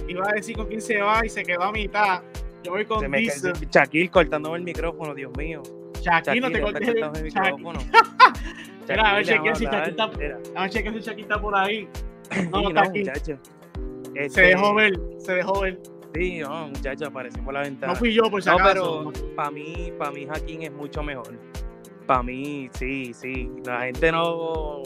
[0.09, 2.23] Iba a decir con quién se va y se quedó a mitad.
[2.67, 3.53] Yo voy con Se Diesel.
[3.71, 5.63] Shaquille cortándome el micrófono, Dios mío.
[6.01, 7.79] Shaquille, no te cortes el micrófono.
[8.89, 11.89] Mira, a ver, chequea si Shaquille está, a ver, chequea si Shaquille está por ahí.
[12.51, 13.05] No, no está aquí.
[13.05, 13.39] Se
[14.15, 15.81] este dejó ver, se dejó ver.
[16.13, 17.93] Sí, no, muchacho, apareció por la ventana.
[17.93, 19.13] No fui yo, por si no, acaso.
[19.13, 21.39] pero para mí, para mí Jaquín es mucho mejor.
[22.07, 23.49] Para mí, sí, sí.
[23.65, 24.83] La gente no,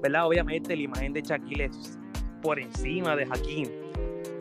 [0.00, 0.28] ¿verdad?
[0.28, 1.98] Obviamente la imagen de Shaquille es
[2.40, 3.68] por encima de Jaquín.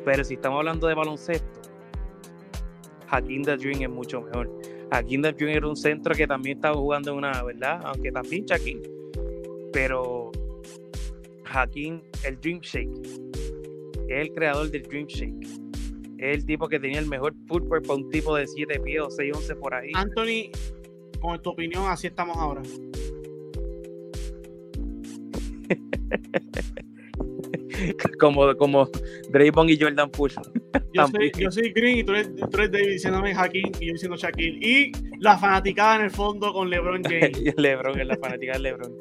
[0.03, 1.64] Pero si estamos hablando de baloncesto,
[3.07, 4.49] Hakim the Dream es mucho mejor.
[4.91, 7.81] Hakim the Dream era un centro que también estaba jugando en una, ¿verdad?
[7.85, 8.81] Aunque también Shaquille.
[9.73, 10.31] Pero
[11.45, 12.89] Hakim, el Dream Shake,
[14.07, 15.47] es el creador del Dream Shake.
[16.17, 19.09] Es el tipo que tenía el mejor footwork para un tipo de 7 pies o
[19.09, 19.91] 6, 11 por ahí.
[19.93, 20.51] Anthony,
[21.19, 22.61] con tu opinión, así estamos ahora.
[28.19, 28.89] como, como
[29.29, 30.35] Draymond y Jordan Poole.
[30.93, 33.93] Yo soy, yo soy, Green y tú eres, tú eres David diciéndome Hakim y yo
[33.93, 34.59] diciendo Shaquille.
[34.61, 37.55] Y la fanaticada en el fondo con LeBron James.
[37.57, 38.93] LeBron es la fanaticada de LeBron.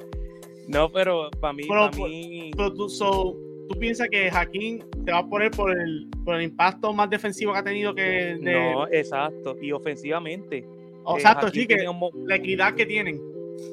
[0.68, 1.64] No, pero para mí.
[1.68, 2.50] Pero, mí...
[2.56, 3.36] tú, so,
[3.68, 7.52] tú piensas que Hakim te va a poner por el, por el impacto más defensivo
[7.52, 8.36] que ha tenido que.
[8.40, 9.56] No, exacto.
[9.60, 10.66] Y ofensivamente.
[11.04, 11.86] Oh, exacto, sí, que
[12.26, 13.20] la equidad que tienen.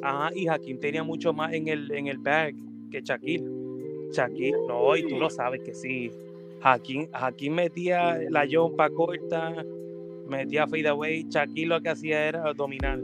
[0.02, 2.56] Ajá, y Hakim tenía mucho más en el, en el bag
[2.92, 3.61] que Shaquille.
[4.12, 6.12] Shaquille, no, y tú lo sabes que sí.
[6.62, 7.10] Jaquín,
[7.54, 9.66] metía la jumpa corta,
[10.28, 11.26] metía fadeaway.
[11.28, 13.00] Shaquille lo que hacía era dominar.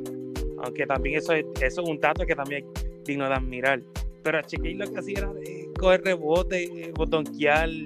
[0.63, 3.81] Aunque también eso es, eso es un dato que también es digno de admirar.
[4.23, 5.31] Pero Shaquille lo que hacía era
[5.79, 7.85] coger rebote, botonquear y,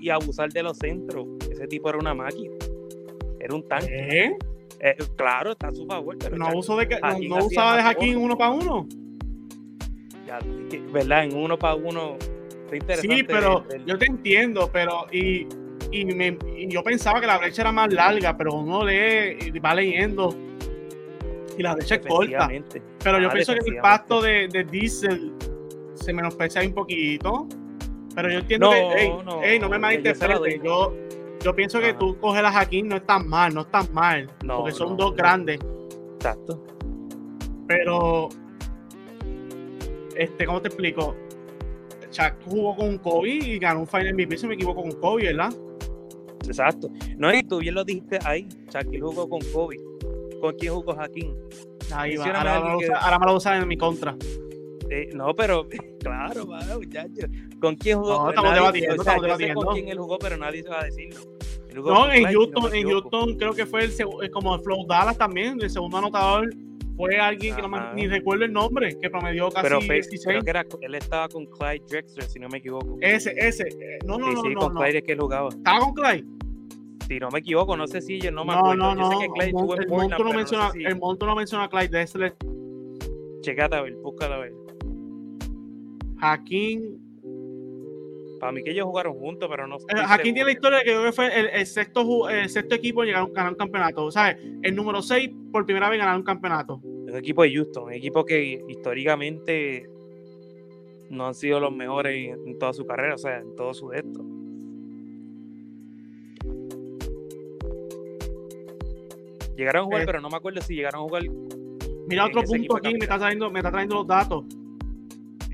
[0.00, 1.26] y, abusar de los centros.
[1.50, 2.54] Ese tipo era una máquina.
[3.40, 3.88] Era un tanque.
[3.90, 4.36] ¿Eh?
[4.78, 6.16] Eh, claro, está a su favor.
[6.18, 8.86] Pero no, uso de, no, no usaba de Jaquín uno para uno.
[10.26, 10.38] Ya,
[10.92, 11.24] ¿Verdad?
[11.24, 12.16] En uno para uno
[13.00, 15.46] Sí, pero yo te entiendo, pero y,
[15.90, 19.74] y, me, yo pensaba que la brecha era más larga, pero uno lee y va
[19.74, 20.34] leyendo
[21.56, 22.48] y la brecha es corta.
[23.02, 25.32] Pero yo ah, pienso que el impacto de, de Diesel
[25.94, 27.46] se menosprecia un poquito.
[28.14, 29.12] Pero yo entiendo que,
[29.42, 30.62] hey, no, me malinterpretes.
[30.62, 30.94] Yo,
[31.42, 34.30] yo pienso que tú coges a Jaquín no es tan mal, no es tan mal.
[34.46, 35.60] porque son dos grandes.
[36.16, 36.62] Exacto.
[37.66, 38.28] Pero,
[40.16, 41.16] este, ¿cómo te explico?
[42.12, 45.52] Shaq jugó con Kobe y ganó un Final MVP, si me equivoco, con Kobe, ¿verdad?
[46.46, 46.90] Exacto.
[47.16, 49.76] No, y tú bien lo dijiste ahí, Shaquille jugó con Kobe.
[50.40, 51.34] ¿Con quién jugó Jaquín?
[51.94, 54.16] Ahí va, ahora, me lo usan en mi contra.
[54.90, 55.66] Eh, no, pero
[56.00, 57.30] claro, muchachos.
[57.60, 58.24] ¿Con quién jugó?
[58.24, 59.60] No, estamos debatiendo, o sea, estamos debatiendo.
[59.60, 61.20] Sé con quién él jugó, pero nadie se va a decirlo.
[61.74, 65.70] No, en Houston, en Houston creo que fue el como el Flow Dallas también, el
[65.70, 66.50] segundo anotador
[66.96, 70.24] fue alguien que no me, ni recuerdo el nombre, que promedió casi pero 16.
[70.24, 72.98] Creo que era, él estaba con Clyde Drexler, si no me equivoco.
[73.00, 73.68] Ese, ese.
[73.68, 74.60] Eh, no, no, no, sí, no.
[74.60, 74.80] con no.
[74.80, 75.48] Clyde es que él jugaba.
[75.48, 76.24] ¿Estaba con Clyde?
[77.08, 78.76] Si no me equivoco, no sé si yo no me acuerdo.
[78.76, 80.84] No, no, yo sé que Clyde el, monto, el, monto no menciona, no sé si...
[80.84, 82.36] el monto no menciona a Clyde Drexler.
[83.40, 84.52] Checate a ver, búscala a ver.
[86.18, 86.98] Hakim
[88.42, 89.86] para mí que ellos jugaron juntos, pero no sé.
[90.04, 93.06] Aquí tiene la historia de que creo que fue el, sexto, el sexto equipo en
[93.06, 94.10] llegar a ganar un campeonato.
[94.10, 94.36] ¿Sabes?
[94.62, 96.80] El número 6 por primera vez ganar un campeonato.
[97.06, 99.88] Es un equipo de Houston, un equipo que históricamente
[101.08, 104.24] no han sido los mejores en toda su carrera, o sea, en todo su esto.
[109.56, 111.22] Llegaron a jugar, eh, pero no me acuerdo si llegaron a jugar.
[112.08, 114.44] Mira otro punto aquí, me está, trayendo, me está trayendo los datos.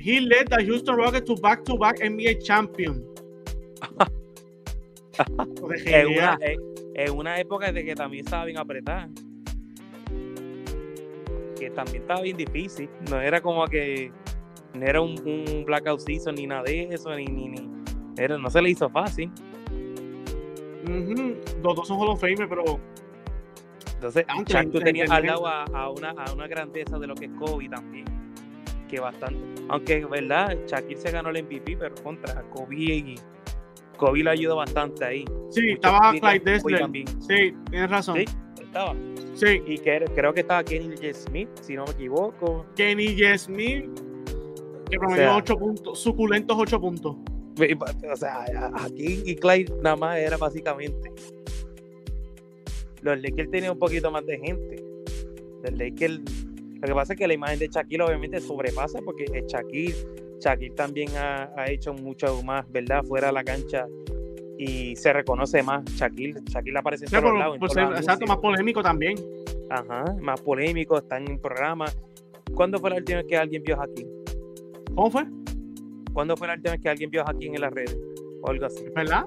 [0.09, 3.05] He led the Houston Rockets to back-to-back NBA champion.
[5.85, 9.11] en, una, en, una, época de que también estaba bien apretada.
[11.61, 12.89] Que también estaba bien difícil.
[13.11, 14.11] No era como que
[14.73, 17.69] no era un, un blackout season ni nada de eso, ni, ni, ni
[18.17, 19.31] era, no se le hizo fácil.
[21.63, 22.81] Los dos son Hall of pero.
[23.93, 27.27] Entonces, Chuck, tú tenías al lado a, a, una, a una grandeza de lo que
[27.27, 28.18] es Kobe también
[28.89, 29.63] que bastante.
[29.69, 30.59] Aunque, ¿verdad?
[30.67, 33.15] Shaquille se ganó el MVP, pero contra Kobe y
[33.97, 35.25] Kobe le ayudó bastante ahí.
[35.51, 36.89] Sí, estaba Clyde Dessler.
[37.21, 38.17] Sí, tienes razón.
[38.17, 38.25] Sí,
[38.61, 38.95] estaba.
[39.35, 39.63] Sí.
[39.67, 41.15] Y que, creo que estaba Kenny J.
[41.15, 42.67] Smith, si no me equivoco.
[42.75, 43.39] Kenny J.
[43.39, 43.85] Smith,
[44.91, 47.17] que promedió 8 puntos, suculentos 8 puntos.
[48.11, 51.13] O sea, aquí y Clyde nada más era básicamente.
[53.03, 54.85] Los Lakers tenían un poquito más de gente.
[55.65, 56.21] Los Lakers
[56.81, 59.95] lo que pasa es que la imagen de Shaquille obviamente sobrepasa porque Shaquille,
[60.39, 63.03] Shaquille también ha, hecho mucho más, ¿verdad?
[63.03, 63.87] Fuera de la cancha
[64.59, 65.85] y se reconoce más.
[65.97, 67.59] Shaquille, Shaquille aparece en todos lados.
[67.99, 69.17] exacto, más polémico también.
[69.71, 71.87] Ajá, más polémico, está en un programa.
[72.55, 74.11] ¿Cuándo fue la última vez que alguien vio a Shaquille?
[74.95, 75.25] ¿Cómo fue?
[76.13, 77.99] ¿Cuándo fue la última vez que alguien vio a Shaquille en las redes?
[78.43, 78.85] O algo así.
[78.95, 79.25] ¿Verdad?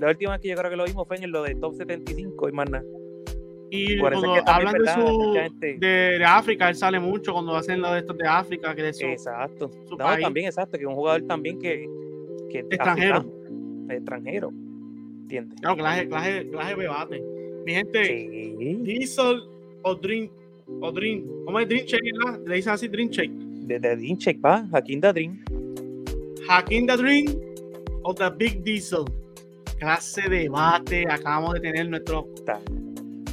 [0.00, 2.48] La última vez que yo creo que lo vimos fue en lo de Top 75
[2.48, 2.84] y más nada.
[3.70, 5.88] Y Por cuando que también, hablan de, su, de,
[6.18, 9.04] de África, él sale mucho cuando hacen lo de estos de África, que de su,
[9.06, 9.70] Exacto.
[9.86, 10.22] su No, país.
[10.24, 11.86] también, exacto, que es un jugador también que,
[12.50, 13.16] que Extranjero.
[13.16, 14.48] africano, extranjero.
[15.22, 15.60] ¿Entiendes?
[15.60, 17.22] Claro, clase, clase, clase de debate.
[17.66, 18.74] Mi gente, Sí.
[18.82, 19.42] Diesel
[19.82, 20.30] o Dream,
[20.80, 22.12] o Dream, ¿cómo es Dream Shake?
[22.24, 22.40] ¿verdad?
[22.46, 23.32] Le dicen así Dream Shake.
[23.68, 25.44] Desde Dincheck va, Hakim da Dream.
[26.48, 27.26] Hakim the Dream
[28.02, 29.04] o The Big Diesel.
[29.78, 32.58] Clase de debate acabamos de tener nuestro, Está.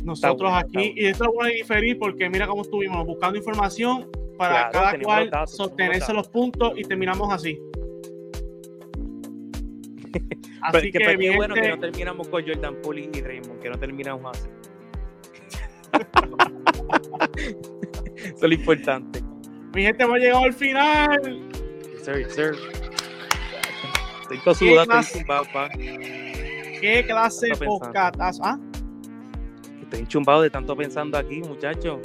[0.06, 0.94] Nosotros bueno, aquí.
[0.96, 5.04] Y esto lo voy a diferir porque mira cómo estuvimos buscando información para Claro, cada
[5.04, 7.60] cual datos, sostenerse los puntos y terminamos así.
[10.62, 13.78] Así que, que, qué bueno que no terminamos con Jordan Poole y Draymond, que no
[13.78, 14.50] terminamos así.
[18.16, 19.22] Eso es lo importante.
[19.76, 21.22] mi gente, hemos llegado al final.
[21.92, 22.56] Yes, sir, yes, sir.
[24.32, 25.70] Estoy pa.
[25.78, 28.42] ¿Qué clase de podcast?
[28.44, 28.60] ¿Ah?
[29.96, 32.00] Estoy chumbado de tanto pensando aquí, muchachos.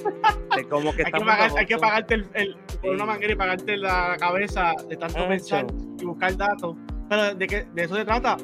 [0.57, 3.36] De cómo que Hay que, pagar- hay que pagarte el, el- por una manguera y
[3.36, 5.66] pagarte la cabeza de tanto pensar
[6.01, 6.76] y buscar datos.
[7.09, 8.36] Pero de, qué, de eso se trata.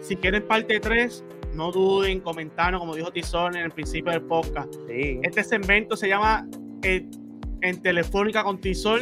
[0.00, 1.24] Si quieren parte 3,
[1.54, 4.74] no duden, comentarnos, como dijo Tizón en el principio del podcast.
[4.86, 5.18] Sí.
[5.22, 6.46] Este segmento se llama
[6.82, 7.08] eh,
[7.62, 9.00] En Telefónica con Tizol.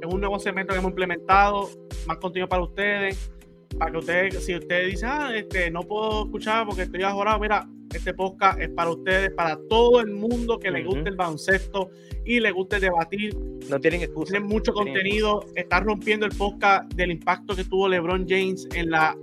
[0.00, 1.68] Es un nuevo segmento que hemos implementado,
[2.06, 3.30] más contenido para ustedes.
[3.78, 7.66] Para que ustedes, si ustedes dicen, ah, este, no puedo escuchar porque estoy ajorado, mira,
[7.98, 10.94] este podcast es para ustedes, para todo el mundo que le Ujú.
[10.94, 11.90] guste el baloncesto
[12.24, 13.36] y le guste debatir.
[13.68, 14.32] No tienen excusa.
[14.32, 15.44] Tienen mucho Tienen contenido.
[15.54, 19.16] Está rompiendo el podcast del impacto que tuvo LeBron James en la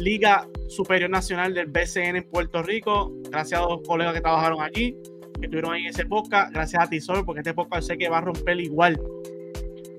[0.00, 3.12] Liga Superior Nacional del BCN en Puerto Rico.
[3.30, 4.96] Gracias a dos colegas que trabajaron allí,
[5.38, 6.52] que estuvieron ahí en ese podcast.
[6.52, 9.00] Gracias a Tisol, porque este podcast sé que va a romper igual.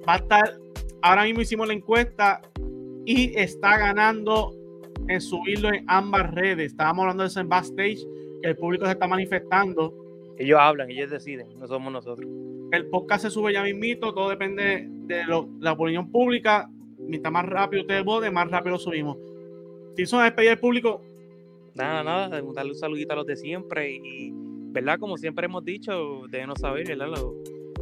[0.08, 0.60] Va a estar.
[1.02, 2.42] Ahora mismo hicimos la encuesta
[3.06, 4.57] y está ganando
[5.08, 6.72] en subirlo en ambas redes.
[6.72, 8.00] Estábamos hablando de eso en backstage,
[8.42, 9.94] que el público se está manifestando.
[10.38, 12.28] Ellos hablan, ellos deciden, no somos nosotros.
[12.72, 16.70] El podcast se sube ya mismito, todo depende de lo- la opinión pública.
[17.00, 19.18] Mientras más rápido ustedes voten, más rápido lo subimos.
[19.96, 21.02] Si son a despedir al público,
[21.76, 24.98] Nada, nada, darle un saludito a los de siempre y, ¿verdad?
[24.98, 27.10] Como siempre hemos dicho, déjenos saber, ¿verdad?
[27.10, 27.36] Lo-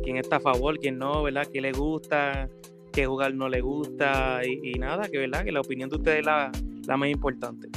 [0.04, 1.48] quién está a favor, quién no, ¿verdad?
[1.52, 2.50] ¿Qué le gusta,
[2.92, 5.46] qué jugar no le gusta y, y nada, que, ¿verdad?
[5.46, 6.52] Que la opinión de ustedes es la,
[6.88, 7.70] la más importante.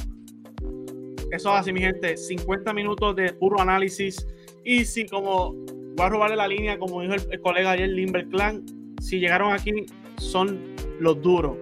[1.31, 2.17] eso es así, mi gente.
[2.17, 4.25] 50 minutos de puro análisis.
[4.63, 8.27] Y si, como voy a robarle la línea, como dijo el, el colega ayer, Limber
[8.29, 8.63] Clan,
[9.01, 9.85] si llegaron aquí,
[10.17, 10.59] son
[10.99, 11.57] los duros.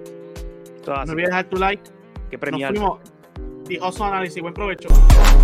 [0.83, 1.83] Todo No olvides dejar tu like.
[2.29, 2.71] que Nos premiar.
[2.71, 2.99] fuimos.
[3.67, 4.41] Dijo su análisis.
[4.41, 4.87] Buen provecho.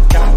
[0.09, 0.32] Chao.